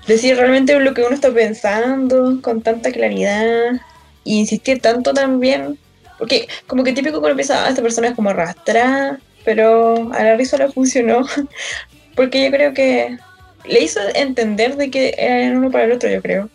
[0.07, 3.80] decir realmente lo que uno está pensando con tanta claridad e
[4.25, 5.77] insistir tanto también.
[6.17, 10.36] Porque como que típico cuando empieza, "Ah, esta persona es como arrastrada, pero a la
[10.36, 11.25] risa le funcionó.
[12.15, 13.17] Porque yo creo que
[13.65, 16.49] le hizo entender de que eran uno para el otro, yo creo.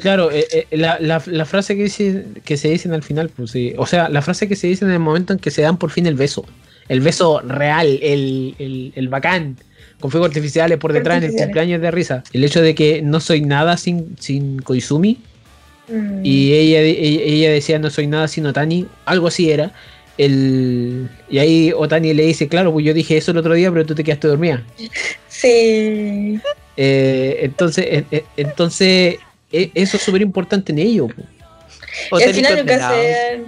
[0.00, 3.52] Claro, eh, eh, la, la- la frase que, dice, que se dicen al final, pues
[3.52, 3.72] sí.
[3.78, 5.90] O sea, la frase que se dice en el momento en que se dan por
[5.92, 6.44] fin el beso.
[6.88, 9.56] El beso real, el, el, el bacán,
[10.00, 12.24] con fuegos artificiales por detrás en el cumpleaños de risa.
[12.32, 15.18] El hecho de que no soy nada sin, sin Koizumi.
[15.88, 16.20] Mm.
[16.24, 19.72] Y ella, ella, ella decía no soy nada sin Otani, algo así era.
[20.16, 23.84] El, y ahí Otani le dice, claro, pues yo dije eso el otro día, pero
[23.84, 24.62] tú te quedaste dormida.
[25.28, 26.38] Sí.
[26.76, 29.16] Eh, entonces, eh, entonces
[29.52, 31.08] eh, eso es súper importante en ello.
[31.08, 32.18] po.
[32.18, 33.42] Y al final nunca se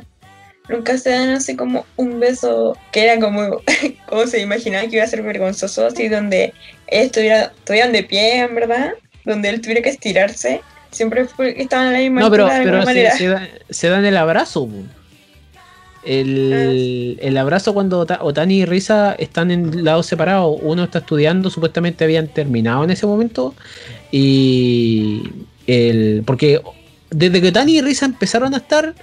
[0.68, 3.60] nunca se dan así como un beso que era como,
[4.08, 6.52] como se imaginaba que iba a ser vergonzoso, así donde
[6.88, 8.90] ellos estuviera, estuvieran de pie, en verdad,
[9.24, 10.60] donde él tuviera que estirarse.
[10.90, 14.04] Siempre fue, estaban a la misma No, pero, de pero se, se da- se dan
[14.06, 14.68] el abrazo.
[16.04, 20.56] El, el abrazo cuando Ota- Otani y Risa están en lados separados.
[20.62, 23.54] Uno está estudiando, supuestamente habían terminado en ese momento.
[24.12, 25.22] Y
[25.66, 26.22] el.
[26.24, 26.60] Porque
[27.10, 28.94] desde que Otani y Risa empezaron a estar.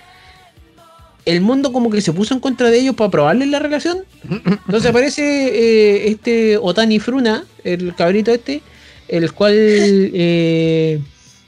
[1.25, 4.03] El mundo como que se puso en contra de ellos para probarles la relación.
[4.29, 8.61] Entonces aparece eh, este Otani Fruna, el cabrito este,
[9.07, 10.99] el cual eh,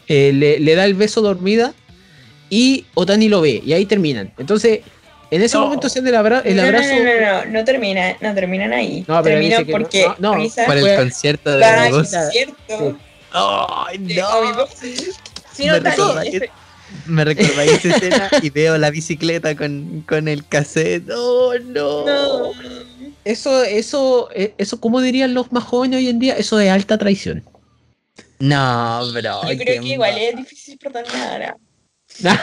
[0.07, 1.73] eh, le, le da el beso dormida
[2.49, 4.32] y Otani lo ve y ahí terminan.
[4.38, 4.80] Entonces,
[5.32, 5.65] en ese No.
[5.65, 6.89] momento se el, abra- el No, no, abrazo.
[6.95, 9.03] No, no, no, no, termina, no terminan ahí.
[9.07, 9.21] No, no,
[9.71, 10.32] porque no,
[10.65, 12.13] Por el concierto de da voz.
[12.32, 12.97] cierto.
[13.34, 14.67] ¡Ay, de no!
[15.53, 15.73] Sí, no,
[17.08, 21.10] Me recordáis esa escena y veo la bicicleta con, con el cassette.
[21.16, 22.06] ¡Oh, no!
[22.06, 22.51] no.
[23.24, 26.97] Eso, eso, eh, eso, como dirían los más jóvenes hoy en día, eso es alta
[26.97, 27.43] traición.
[28.39, 29.41] No, bro.
[29.49, 31.56] Yo creo que igual es difícil perdonar.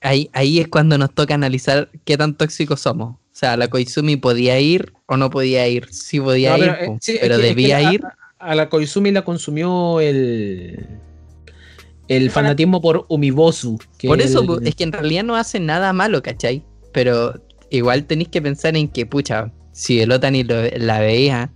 [0.00, 3.14] Ahí, ahí es cuando nos toca analizar qué tan tóxicos somos.
[3.14, 5.88] O sea, la Koizumi podía ir o no podía ir.
[5.92, 8.02] Sí podía No, ir, pero, eh, sí, es pero que- es que debía la- ir.
[8.40, 10.84] A la Koizumi la consumió el.
[12.16, 13.78] El fanatismo por Umibosu.
[13.98, 16.64] que Por eso, el- po, es que en realidad no hace nada malo, ¿cachai?
[16.92, 17.34] Pero
[17.70, 21.52] igual tenéis que pensar en que, pucha, si el Otani lo- la veía,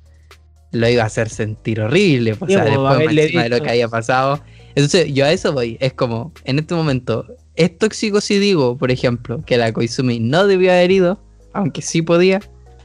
[0.73, 2.35] lo iba a hacer sentir horrible.
[2.35, 4.41] po, O sea, po, después encima de lo que había pasado.
[4.75, 5.77] Entonces, yo a eso voy.
[5.81, 10.47] Es como, en este momento, ¿es tóxico si digo, por ejemplo, que la Koizumi no
[10.47, 11.23] debió haber ido,
[11.55, 12.41] aunque sí podía?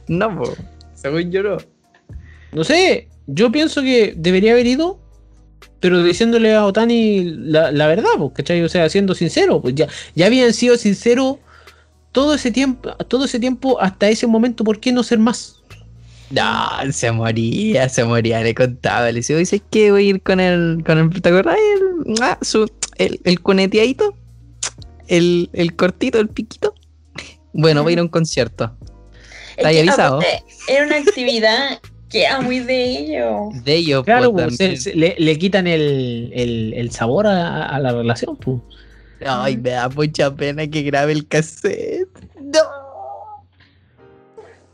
[0.08, 0.54] No, po,
[0.94, 1.56] según yo no.
[2.52, 5.00] No sé, yo pienso que debería haber ido,
[5.80, 8.62] pero diciéndole a Otani la, la verdad, pues, ¿cachai?
[8.62, 11.36] O sea, siendo sincero, pues ya, ya habían sido sinceros
[12.12, 15.56] todo ese tiempo, todo ese tiempo hasta ese momento, ¿por qué no ser más?
[16.30, 20.40] No, se moría, se moría, le contaba, le decía, dice que voy a ir con
[20.40, 21.56] el, con el, ¿te acordás?
[21.56, 24.14] El, ah, su, el, el cuneteadito,
[25.08, 26.74] el, el cortito, el piquito.
[27.52, 28.74] Bueno, voy a ir a un concierto.
[29.56, 30.20] Es ¿Te que, avisado?
[30.20, 31.80] aparte, Era una actividad
[32.12, 33.64] que era muy de ellos.
[33.64, 34.76] De ellos, Claro, pues, pues, también.
[34.80, 38.58] se- se- le, le quitan el, el- el sabor a, a la relación, pues.
[39.26, 42.08] Ay, me da mucha pena que grabe el cassette.
[42.40, 42.60] No.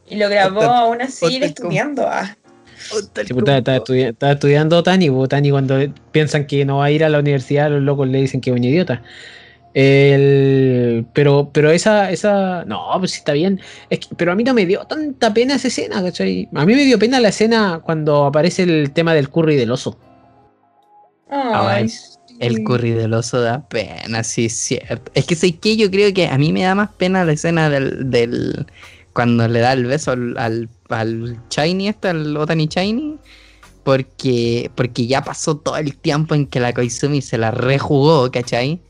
[0.08, 2.06] Y lo grabó Ponte- aún así estudiando.
[2.06, 2.36] Ah.
[2.78, 5.76] Sí, pues, está, está estudi- está estudiando Otani, pues Otani cuando
[6.12, 8.56] piensan que no va a ir a la universidad, los locos le dicen que es
[8.56, 9.02] un idiota.
[9.80, 13.60] El- pero, pero esa, esa, no, pues sí está bien.
[13.90, 16.48] Es que- pero a mí no me dio tanta pena esa escena, ¿cachai?
[16.54, 19.96] A mí me dio pena la escena cuando aparece el tema del curry del oso.
[21.30, 21.90] Ay, Ay,
[22.40, 25.12] El curry del oso da pena, sí es cierto.
[25.14, 27.70] Es que sé que yo creo que a mí me da más pena la escena
[27.70, 28.66] del, del
[29.12, 33.18] cuando le da el beso al, al, al Shiny, este, al Otani Shiny,
[33.84, 38.80] porque, porque ya pasó todo el tiempo en que la Koizumi se la rejugó, ¿cachai?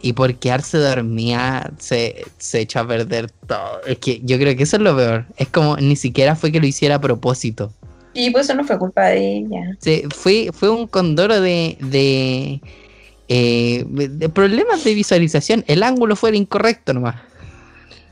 [0.00, 3.82] Y por quedarse dormida se, se echó a perder todo.
[3.86, 5.26] Es que yo creo que eso es lo peor.
[5.36, 7.72] Es como ni siquiera fue que lo hiciera a propósito.
[8.14, 9.76] Y pues eso no fue culpa de ella.
[9.80, 12.60] Sí, fue, fue un condoro de, de,
[13.28, 15.64] eh, de problemas de visualización.
[15.66, 17.16] El ángulo fue el incorrecto nomás.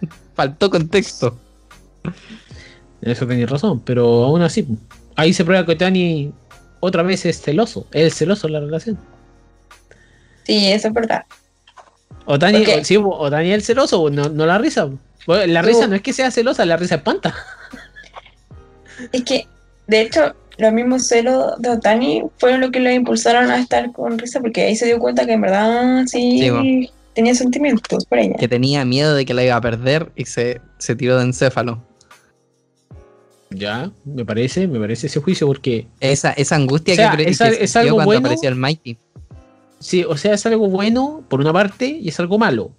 [0.35, 1.39] Faltó contexto.
[3.03, 4.67] En eso tenéis razón, pero aún así,
[5.17, 6.33] ahí se prueba que Otani
[6.81, 7.87] otra vez es celoso.
[7.93, 8.99] Es el celoso en la relación.
[10.45, 11.25] Sí, eso es verdad.
[12.27, 12.83] Otani, Ok.
[12.85, 14.89] sí, pues, Otani es el celoso, no, no la risa.
[15.27, 17.35] La risa no es que sea celosa, la risa espanta.
[19.13, 19.47] Es que,
[19.87, 24.19] de hecho, los mismos celos de Otani fueron lo que lo impulsaron a estar con
[24.19, 28.37] Risa, porque ahí se dio cuenta que en verdad sí, Sí, tenía sentimientos por ella.
[28.39, 31.83] Que tenía miedo de que la iba a perder y se, se tiró de encéfalo.
[33.51, 37.57] Ya, me parece, me parece ese juicio porque Esa, esa angustia O sea, que, cre-
[37.61, 38.21] es que algo cuando bueno.
[38.21, 38.99] apareció el Mighty.
[39.79, 42.71] Sí, o sea, es algo bueno por una parte y es algo malo.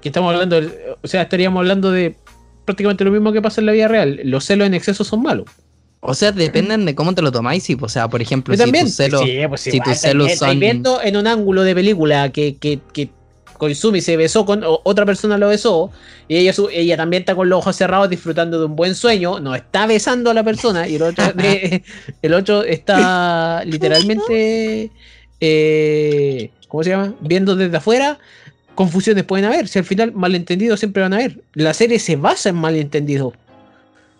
[0.00, 0.72] Que estamos hablando, del-
[1.02, 2.16] o sea, estaríamos hablando de
[2.64, 4.20] prácticamente lo mismo que pasa en la vida real.
[4.24, 5.46] Los celos en exceso son malos.
[6.00, 7.62] O sea, dependen de cómo te lo tomáis.
[7.62, 10.60] sí, O sea, por ejemplo, si tus celos, Sí, pues si tus celos estáis son-
[10.60, 13.10] viendo en un ángulo de película que, que, que
[13.58, 15.92] Koizumi se besó con o- otra persona lo besó
[16.26, 19.38] y ella su- ella también está con los ojos cerrados disfrutando de un buen sueño,
[19.38, 21.84] no está besando a la persona y el otro de-
[22.22, 24.90] el otro está literalmente
[25.44, 27.14] eh, ¿cómo se llama?
[27.20, 28.18] viendo desde afuera.
[28.76, 31.40] Confusiones pueden haber, si al final malentendidos siempre van a haber.
[31.52, 33.34] La serie se basa en malentendidos.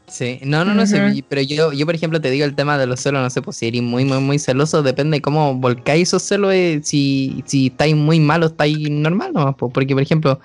[0.09, 2.87] Sí, no, no, no sé, pero yo, yo por ejemplo te digo el tema de
[2.87, 6.09] los celos, no sé, pues si eres muy, muy, muy celoso, depende de cómo volcáis
[6.09, 10.03] esos celos, eh, si, si estáis muy mal o estáis normal nomás, pues, porque por
[10.03, 10.39] ejemplo,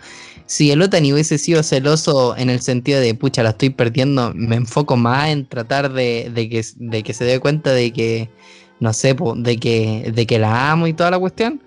[0.45, 4.55] si el Otani hubiese sido celoso en el sentido de, pucha, la estoy perdiendo, me
[4.55, 8.29] enfoco más en tratar de, de que, de que se dé cuenta de que,
[8.79, 11.61] no sé, de que, de que la amo y toda la cuestión.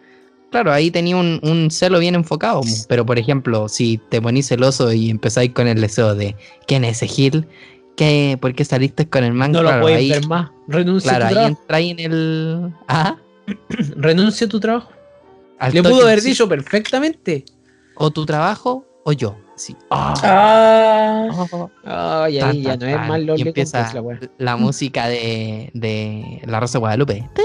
[0.50, 4.92] Claro, ahí tenía un, un celo bien enfocado, pero por ejemplo, si te ponís celoso
[4.92, 6.34] y empezáis con el deseo de,
[6.66, 7.46] ¿quién es ese Gil?
[7.96, 9.52] ¿Qué, ¿Por qué saliste con el man?
[9.52, 10.50] No claro, lo pueden ahí, ver más.
[10.66, 11.64] Renuncia claro, a tu ahí trabajo.
[11.68, 12.72] ahí en el.
[12.86, 13.18] Ajá.
[13.96, 14.90] Renuncia a tu trabajo.
[15.58, 17.44] al Le pudo haber dicho perfectamente.
[17.94, 19.36] O tu trabajo o yo.
[19.90, 21.28] Ah,
[21.84, 23.92] Ah, ahí ya no es más Y Lonely empieza
[24.38, 27.28] la música de, de La Rosa de Guadalupe.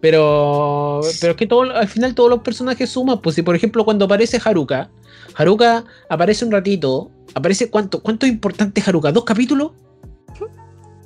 [0.00, 3.20] Pero, pero es que todo, al final todos los personajes suman.
[3.20, 4.90] Pues si por ejemplo cuando aparece Haruka,
[5.34, 7.10] Haruka aparece un ratito.
[7.34, 9.72] Aparece cuánto, cuánto es importante Haruka, dos capítulos.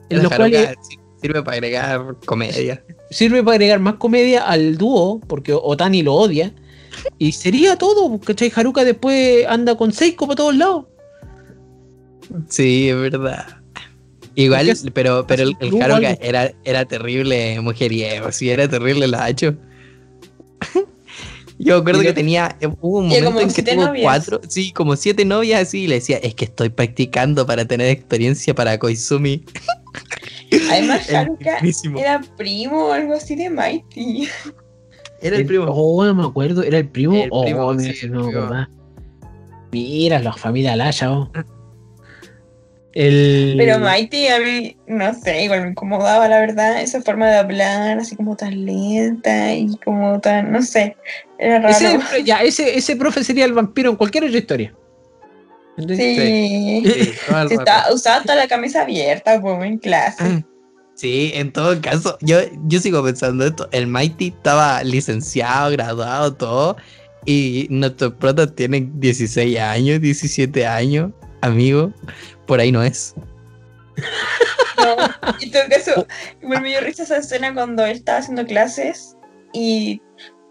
[0.09, 2.83] En los Haruka cuales sí- sirve para agregar comedia.
[3.11, 6.53] sirve para agregar más comedia al dúo, porque Otani lo odia.
[7.19, 8.53] Y sería todo, ¿cachai?
[8.55, 10.85] Haruka después anda con Seiko por todos lados.
[12.49, 13.47] Sí, es verdad.
[14.35, 16.21] Igual, pero, pero el, el Haruka algo.
[16.23, 19.55] era, era terrible mujeriego, sí, era terrible lacho.
[21.65, 24.03] Yo me acuerdo que tenía, eh, hubo un momento como en que tuvo novias.
[24.03, 27.89] cuatro, sí, como siete novias así, y le decía, es que estoy practicando para tener
[27.89, 29.45] experiencia para Koizumi.
[30.71, 31.59] además Haruka
[31.97, 34.29] era primo o algo así de Mighty.
[35.21, 35.67] Era el primo.
[35.69, 37.15] Oh, no me acuerdo, era el primo.
[37.15, 38.67] El oh, primo, mira, sí, no primo.
[39.71, 41.31] Mira, la familia Laya, oh.
[42.95, 43.55] El...
[43.57, 47.99] Pero Mighty a mí, no sé, igual me incomodaba la verdad, esa forma de hablar,
[47.99, 50.97] así como tan lenta y como tan, no sé,
[51.43, 51.75] era raro.
[51.75, 54.75] Ese, ya, ese, ese profe sería el vampiro en cualquier otra historia.
[55.77, 56.17] ¿Entendés?
[56.17, 57.15] Sí.
[57.51, 60.45] Está- usaba toda la camisa abierta, como en clase.
[60.95, 63.69] Sí, en todo caso, yo, yo sigo pensando esto.
[63.73, 66.77] El Mighty estaba licenciado, graduado, todo.
[67.25, 71.93] Y nuestros protas tienen 16 años, 17 años, amigo.
[72.47, 73.15] Por ahí no es.
[74.77, 74.97] No,
[75.41, 76.07] y en todo caso,
[76.43, 79.17] igual me dio risa esa escena cuando él estaba haciendo clases
[79.53, 80.01] y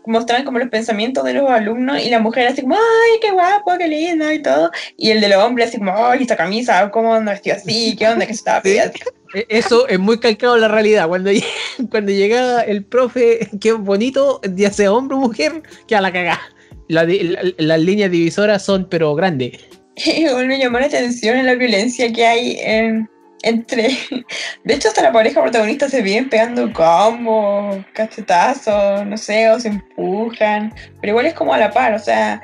[0.05, 3.71] mostraban como los pensamientos de los alumnos y la mujer así como, ay, qué guapo,
[3.77, 4.71] qué lindo y todo.
[4.97, 7.95] Y el de los hombres así como, ay, esta camisa, ¿cómo anda vestido así?
[7.97, 8.93] ¿Qué onda que se estaba pegando?
[9.33, 11.07] E- Eso es muy calcado en la realidad.
[11.07, 11.31] Cuando,
[11.91, 16.39] cuando llega el profe, qué bonito, ya sea hombre o mujer, que a la cagá.
[16.87, 19.53] La la- las líneas divisoras son, pero grandes.
[19.95, 23.09] Igual me llamó la atención en la violencia que hay en-
[23.43, 23.89] entre...
[24.63, 29.69] De hecho, hasta la pareja protagonista se vienen pegando combos, cachetazos, no sé, o se
[29.69, 30.73] empujan.
[31.01, 32.41] Pero igual es como a la par, o sea,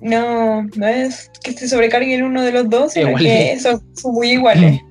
[0.00, 4.32] no, no es que se sobrecargue uno de los dos, sino que son, son muy
[4.32, 4.80] iguales.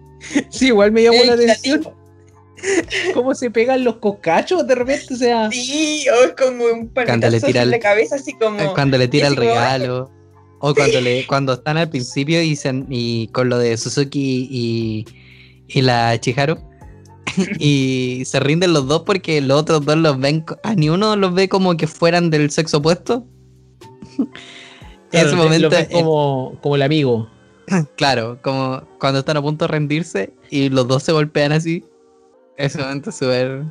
[0.52, 1.82] Sí, igual me llamó la atención
[3.16, 5.14] cómo se pegan los cocachos de repente.
[5.16, 8.74] O sea, Sí, o es como un Cuando le tira el- la cabeza, así como...
[8.76, 10.12] Cuando le tira el como, regalo.
[10.60, 15.06] O cuando le, cuando están al principio y, se- y con lo de Suzuki y,
[15.74, 16.58] y la Chiharu.
[17.60, 20.46] y se rinden los dos porque los otros dos los ven.
[20.64, 23.26] A ni uno los ve como que fueran del sexo opuesto.
[25.12, 25.70] en ese momento.
[25.70, 27.30] ven como, como el amigo.
[27.96, 31.86] Claro, como cuando están a punto de rendirse y los dos se golpean así.
[32.58, 33.64] Ese momento es súper.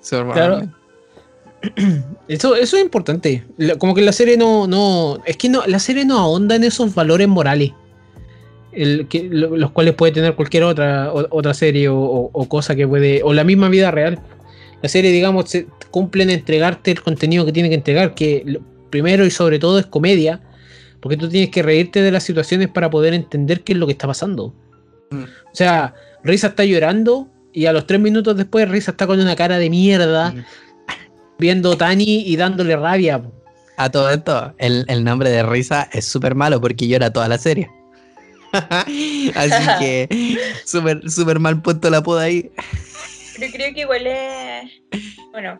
[0.00, 0.72] Súper Claro.
[2.28, 3.46] Eso, eso es importante.
[3.78, 5.18] Como que la serie no, no.
[5.24, 7.72] Es que no, la serie no ahonda en esos valores morales.
[8.76, 12.48] El, que, lo- los cuales puede tener cualquier otra, o- otra serie o, o- o
[12.48, 13.22] cosa que puede.
[13.24, 14.20] O la misma vida real.
[14.82, 18.14] La serie, digamos, se cumple en entregarte el contenido que tiene que entregar.
[18.14, 18.60] Que
[18.90, 20.40] primero y sobre todo es comedia.
[21.00, 23.92] Porque tú tienes que reírte de las situaciones para poder entender qué es lo que
[23.92, 24.54] está pasando.
[25.10, 25.22] Mm.
[25.22, 27.28] O sea, Risa está llorando.
[27.52, 30.32] Y a los tres minutos después, Risa está con una cara de mierda.
[30.32, 30.44] Mm.
[31.38, 33.22] Viendo Tani y dándole rabia.
[33.78, 37.36] A todo esto, el, el nombre de Risa es súper malo porque llora toda la
[37.36, 37.68] serie.
[39.34, 42.50] Así que súper súper mal puesto la poda ahí.
[43.38, 44.70] Pero creo que igual es.
[45.32, 45.58] Bueno,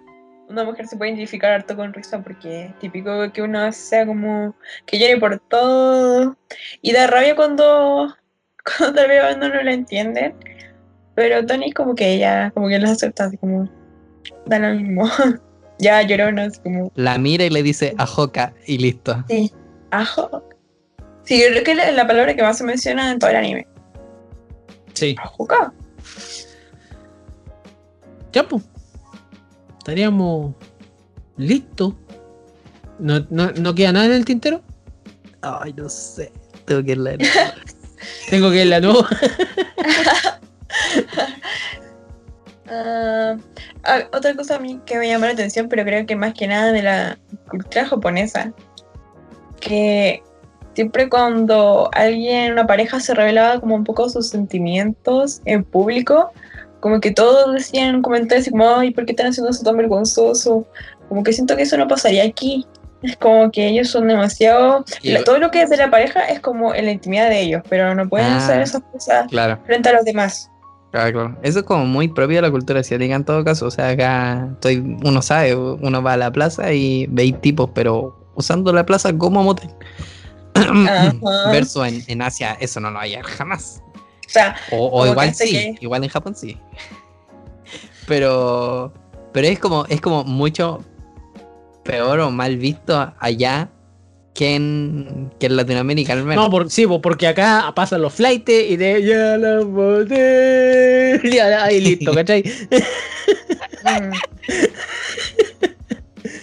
[0.48, 4.54] una mujer se puede identificar harto con risa porque es típico que uno sea como.
[4.86, 6.36] que llore por todo.
[6.82, 8.14] Y da rabia cuando.
[8.78, 10.34] cuando tal vez no lo entiende.
[11.14, 13.68] Pero Tony como que ella, como que lo acepta así como.
[14.46, 15.10] da lo mismo.
[15.78, 16.92] ya llorona, es como.
[16.94, 19.24] La mira y le dice Ajoka y listo.
[19.28, 19.52] Sí,
[19.90, 20.45] ajo.
[21.26, 23.66] Sí, yo creo que es la palabra que más se menciona en todo el anime.
[24.94, 25.16] Sí.
[25.18, 25.72] Ajoka.
[28.32, 28.62] Ya, pues.
[29.78, 30.54] Estaríamos
[31.36, 31.94] listos.
[32.98, 34.62] ¿No, no, ¿No queda nada en el tintero?
[35.42, 36.32] Ay, no sé.
[36.64, 37.18] Tengo que leer.
[38.30, 39.08] Tengo que ir la nueva.
[42.68, 43.36] Ah,
[43.84, 46.48] ah, otra cosa a mí que me llamó la atención, pero creo que más que
[46.48, 47.18] nada de la
[47.48, 48.52] cultura japonesa,
[49.60, 50.22] que
[50.76, 56.30] siempre cuando alguien, una pareja se revelaba como un poco sus sentimientos en público,
[56.80, 60.66] como que todos decían comentarios como, ay, ¿por qué están haciendo eso tan vergonzoso?
[61.08, 62.64] Como que siento que eso no pasaría aquí.
[63.02, 64.84] Es como que ellos son demasiado...
[65.02, 67.62] La- todo lo que es de la pareja es como en la intimidad de ellos,
[67.68, 68.36] pero no pueden Ah.
[68.38, 70.50] hacer esas cosas Claro, frente a los demás.
[70.92, 71.36] claro, claro.
[71.42, 73.66] Eso es como muy propio de la cultura asiática en todo caso.
[73.66, 78.16] O sea, acá estoy, uno sabe, uno va a la plaza y veis tipos, pero
[78.34, 79.70] usando la plaza como motel.
[81.50, 83.82] Verso en, en Asia, eso no lo hay jamás.
[84.26, 86.56] O sea, O, o igual sí, que- igual en Japón sí.
[88.06, 88.92] Pero,
[89.32, 90.84] pero es como, es como mucho
[91.84, 93.68] peor o mal visto allá
[94.34, 96.44] que en, que en Latinoamérica al menos.
[96.44, 99.60] No, por, sí, porque acá pasan los flights y de ya la.
[101.64, 102.44] Ahí listo, ¿cachai?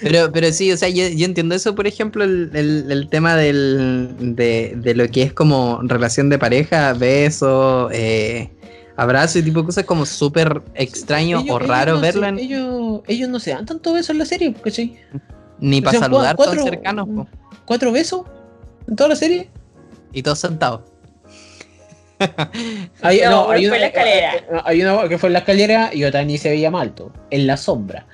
[0.03, 3.35] Pero, pero sí, o sea, yo, yo entiendo eso, por ejemplo, el, el- el tema
[3.35, 8.49] del, de, de lo que es como relación de pareja, beso, eh,
[8.97, 12.27] abrazo y tipo de cosas como súper extraño Ellos- o ellos raro no se- verlo,
[12.27, 14.97] en- ellos, ellos no se dan tanto besos en la serie, ¿cachai?
[15.59, 17.27] ni o para sea, saludar cuatro- todos cercanos, po,
[17.65, 18.23] ¿Cuatro besos?
[18.87, 19.49] ¿En toda la serie?
[20.11, 20.81] y todos sentados.
[23.01, 24.31] Hay, No, hay fue en la escalera.
[24.65, 27.57] Hay una que fue en la escalera y Otani se veía mal, alto, en la
[27.57, 28.05] sombra.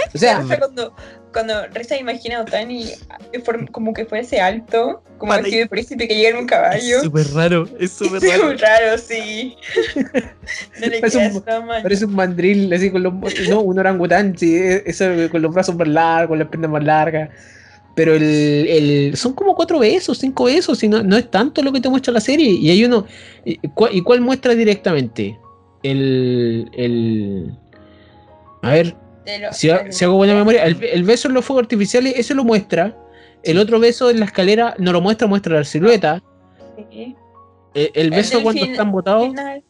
[0.14, 0.94] O sea, cuando,
[1.32, 2.86] cuando Risa imagina a Otani
[3.72, 6.96] como que fuese alto, como así de príncipe que llega en un caballo.
[6.98, 8.44] Es súper raro, es súper Es raro.
[8.46, 9.54] muy raro, sí.
[10.80, 11.28] No le Es queda
[11.60, 13.12] un- parece un mandril así con los.
[13.48, 17.30] No, un orangután, sí, eso con los brazos más largos, las piernas más largas.
[17.94, 21.72] Pero el, el- son como cuatro besos, cinco besos, y no, no es tanto lo
[21.72, 22.50] que te muestra la serie.
[22.52, 23.04] Y hay uno.
[23.44, 25.38] ¿Y cuál, y cuál muestra directamente?
[25.82, 26.70] El.
[26.76, 27.54] el
[28.62, 28.94] a ver,
[29.52, 32.96] Si, ha- hago buena memoria, el, el beso en los fuegos artificiales, eso lo muestra.
[33.42, 36.22] El otro beso en la escalera no lo muestra, muestra la silueta.
[36.90, 37.14] Sí.
[37.74, 39.28] El, el El beso del cuando fin- están botados.
[39.28, 39.62] final.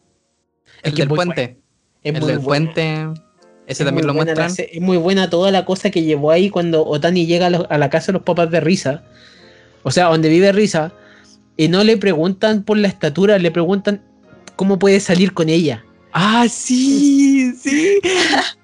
[0.83, 1.57] El que del puente.
[2.03, 2.41] Es el del bueno.
[2.73, 3.21] puente.
[3.67, 6.49] Ese Es también lo la se- es muy buena toda la cosa que llevó ahí
[6.49, 9.03] cuando Otani llega a, los- a la casa de los papás de Risa.
[9.83, 10.93] O sea, donde vive Risa.
[11.57, 14.01] Y no le preguntan por la estatura, le preguntan
[14.55, 15.85] cómo puede salir con ella.
[16.11, 17.99] Ah, sí, sí.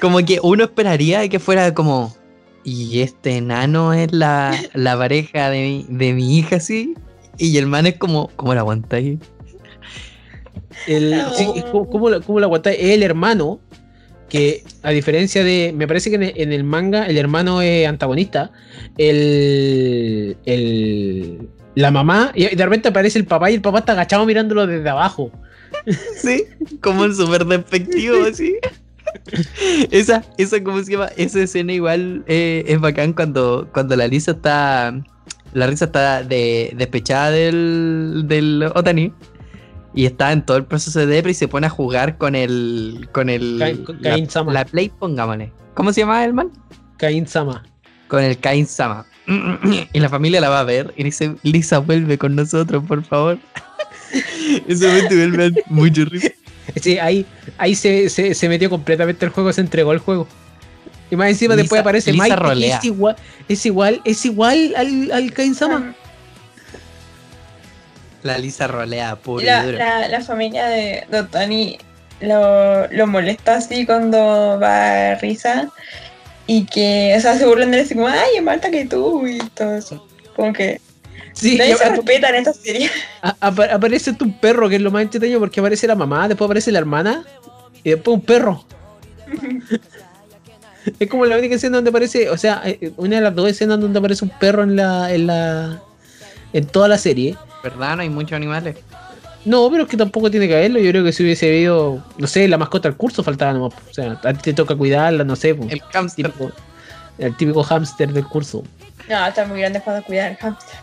[0.00, 2.14] como que uno esperaría que fuera como.
[2.66, 6.94] Y este enano es la, la pareja de mi, de mi hija, sí.
[7.36, 9.18] Y el man es como, ¿cómo la aguanta ahí?
[10.86, 12.56] El, sí, ¿cómo, cómo la, cómo?
[12.56, 13.60] Es el hermano.
[14.28, 15.72] Que a diferencia de.
[15.76, 18.50] Me parece que en el, en el manga el hermano es antagonista.
[18.96, 20.36] El.
[20.46, 22.32] el la mamá.
[22.34, 25.30] Y de repente aparece el papá y el papá está agachado mirándolo desde abajo.
[26.16, 26.44] Sí,
[26.80, 28.56] como un súper despectivo, así.
[29.90, 31.08] esa, esa, ¿cómo se llama?
[31.16, 34.94] Esa escena igual eh, es bacán cuando, cuando la Lisa está.
[35.52, 39.12] La risa está de, despechada del, del Otani.
[39.96, 43.08] Y está en todo el proceso de depre y se pone a jugar con el.
[43.12, 43.58] con el.
[43.60, 44.52] Cain- con la, Cain Sama.
[44.52, 45.52] la Play, pongámosle.
[45.74, 46.50] ¿Cómo se llama el man?
[46.96, 47.62] Caín Sama.
[48.08, 49.06] Con el Kain Sama.
[49.92, 53.38] Y la familia la va a ver y dice, Lisa, vuelve con nosotros, por favor.
[54.68, 56.28] Igual me da mucho risa.
[56.80, 57.26] Sí, ahí,
[57.58, 60.26] ahí se, se, se metió completamente el juego, se entregó el juego.
[61.10, 62.78] Y más encima después aparece Lisa Mike, rolea.
[62.78, 63.16] es igual,
[63.48, 65.94] es igual, es igual al, al Cain Sama.
[68.22, 71.78] La Lisa rolea puro Y la, y la, la familia de, de
[72.20, 75.68] lo, lo molesta así cuando va a risa.
[76.46, 78.86] Y que, o sea, se burlan de él así como, ay, es más alta que
[78.86, 80.06] tú y todo eso.
[80.36, 80.80] Como que
[81.34, 82.90] Sí, nadie se respeta en esta serie.
[83.20, 86.78] aparece tu perro, que es lo más entretenido porque aparece la mamá, después aparece la
[86.78, 87.24] hermana
[87.82, 88.64] y después un perro.
[91.00, 93.80] es como la única escena donde aparece, o sea, eh, una de las dos escenas
[93.80, 95.82] donde aparece un perro en la, en la,
[96.52, 97.36] en toda la serie.
[97.62, 97.96] ¿Verdad?
[97.96, 98.76] No hay muchos animales.
[99.44, 100.78] No, pero es que tampoco tiene que haberlo.
[100.78, 103.74] Yo creo que si hubiese habido, no sé, la mascota del curso faltaba nomás.
[103.90, 105.54] O sea, a ti te toca cuidarla, no sé.
[105.54, 105.66] po.
[105.68, 106.26] El hamster.
[106.32, 106.52] Típico-
[107.18, 108.64] el típico hámster del curso.
[109.08, 110.74] No, está muy grande para cuidar al hamster.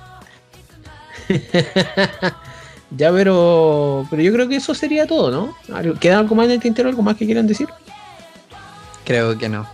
[2.97, 5.55] ya, pero pero yo creo que eso sería todo, ¿no?
[5.99, 6.89] ¿Queda algo más en el tintero?
[6.89, 7.67] ¿Algo más que quieran decir?
[9.05, 9.67] Creo que no.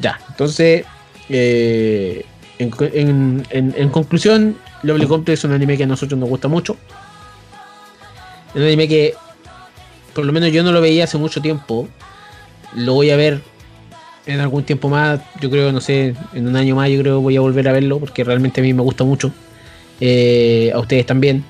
[0.00, 0.84] Ya, entonces,
[1.28, 2.24] eh,
[2.58, 6.46] en, en- en- en conclusión, Lovely Complex es un anime que a nosotros nos gusta
[6.48, 6.76] mucho.
[8.54, 9.14] Un anime que,
[10.14, 11.88] por lo menos yo no lo veía hace mucho tiempo.
[12.74, 13.42] Lo voy a ver
[14.28, 15.20] en algún tiempo más.
[15.40, 17.98] Yo creo, no sé, en un año más yo creo voy a volver a verlo
[17.98, 19.32] porque realmente a mí me gusta mucho.
[20.00, 21.44] Eh, a ustedes también.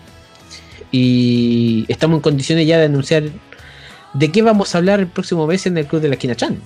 [0.91, 3.24] Y estamos en condiciones ya de anunciar
[4.14, 6.59] de qué vamos a hablar el próximo mes en el Club de la Esquina Chan.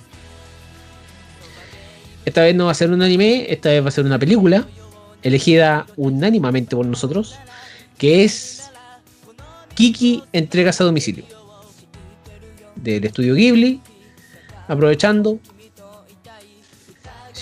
[2.25, 4.65] Esta vez no va a ser un anime, esta vez va a ser una película
[5.23, 7.35] elegida unánimamente por nosotros,
[7.97, 8.71] que es
[9.75, 11.25] Kiki Entregas a Domicilio,
[12.75, 13.81] del estudio Ghibli,
[14.67, 15.39] aprovechando.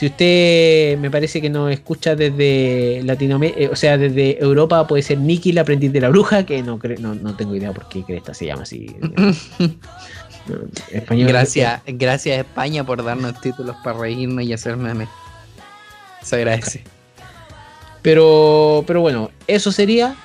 [0.02, 5.20] Si usted me parece que nos escucha desde Latinoamérica, o sea, desde Europa, puede ser
[5.20, 8.02] Nikki, la aprendiz de la bruja, que no, cre- no, no tengo idea por qué
[8.04, 8.88] Cresta se llama así.
[10.92, 11.28] Español.
[11.28, 15.08] Gracias, gracias España por darnos títulos para reírnos y hacer memes.
[16.24, 16.84] Se agradece.
[18.02, 20.16] Pero, pero bueno, eso sería.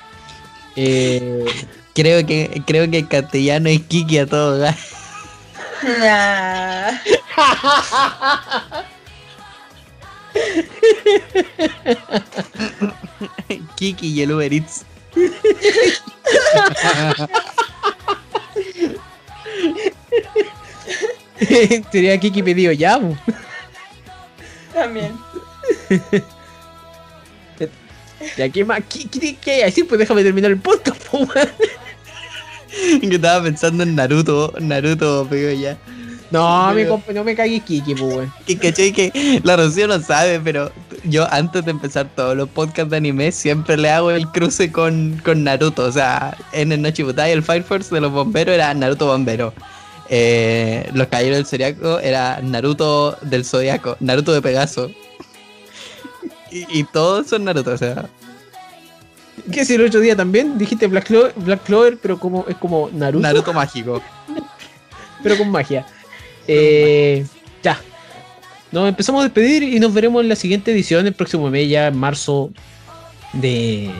[0.75, 1.45] eh,
[1.93, 4.75] Creo que, creo que en castellano es Kiki a todo gas.
[5.99, 6.93] Nah.
[13.75, 14.85] Kiki y el Uber Eats.
[21.91, 22.99] sería Kiki pedido ya.
[24.73, 25.13] También.
[28.37, 28.81] ¿Y aquí más?
[28.89, 29.63] ¿Qué, qué, qué?
[29.63, 31.27] Así pues déjame terminar el podcast, po,
[33.01, 34.53] que estaba pensando en Naruto.
[34.59, 35.77] Naruto pegó ya.
[36.29, 38.29] No, me, Pero- comp- no me cagues Kiki, pues.
[38.45, 40.71] Que caché que la Rocío no sabe, pero
[41.05, 45.21] yo antes de empezar todos los podcasts de anime siempre le hago el cruce con,
[45.23, 45.85] con Naruto.
[45.85, 49.53] O sea, en el Nochibutai el Fire Force de los bomberos era Naruto bombero.
[50.09, 54.91] Eh, los caballeros del Zodiaco era Naruto del Zodiaco, Naruto de Pegaso.
[56.51, 58.05] Y, y todos son Naruto, o sea.
[59.51, 62.89] ¿Qué si el otro día también dijiste Black Clover, Black Clover pero como, es como
[62.91, 64.01] Naruto, Naruto mágico.
[65.23, 65.85] pero con magia.
[66.47, 67.25] Eh,
[67.63, 67.79] ya.
[68.71, 71.87] Nos empezamos a despedir y nos veremos en la siguiente edición, el próximo mes, ya
[71.87, 72.49] en marzo,
[73.33, 73.91] de,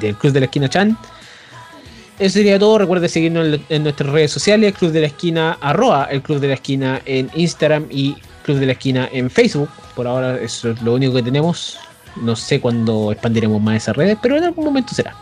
[0.00, 0.96] del Club de la Esquina Chan.
[2.18, 2.78] Eso sería todo.
[2.78, 6.48] Recuerde seguirnos en, en nuestras redes sociales, Club de la Esquina, arroba el Club de
[6.48, 9.70] la Esquina en Instagram y Club de la Esquina en Facebook.
[9.94, 11.78] Por ahora eso es lo único que tenemos.
[12.16, 15.14] No sé cuándo expandiremos más esas redes, pero en algún momento será.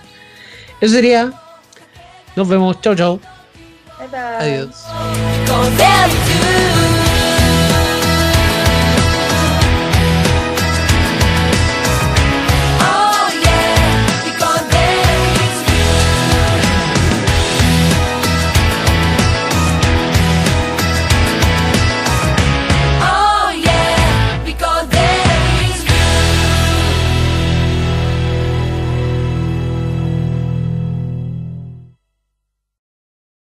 [0.81, 1.33] Eso sería.
[2.35, 2.81] Nos vemos.
[2.81, 3.21] Chao, chao.
[4.01, 4.39] Bye bye.
[4.41, 4.87] Adiós.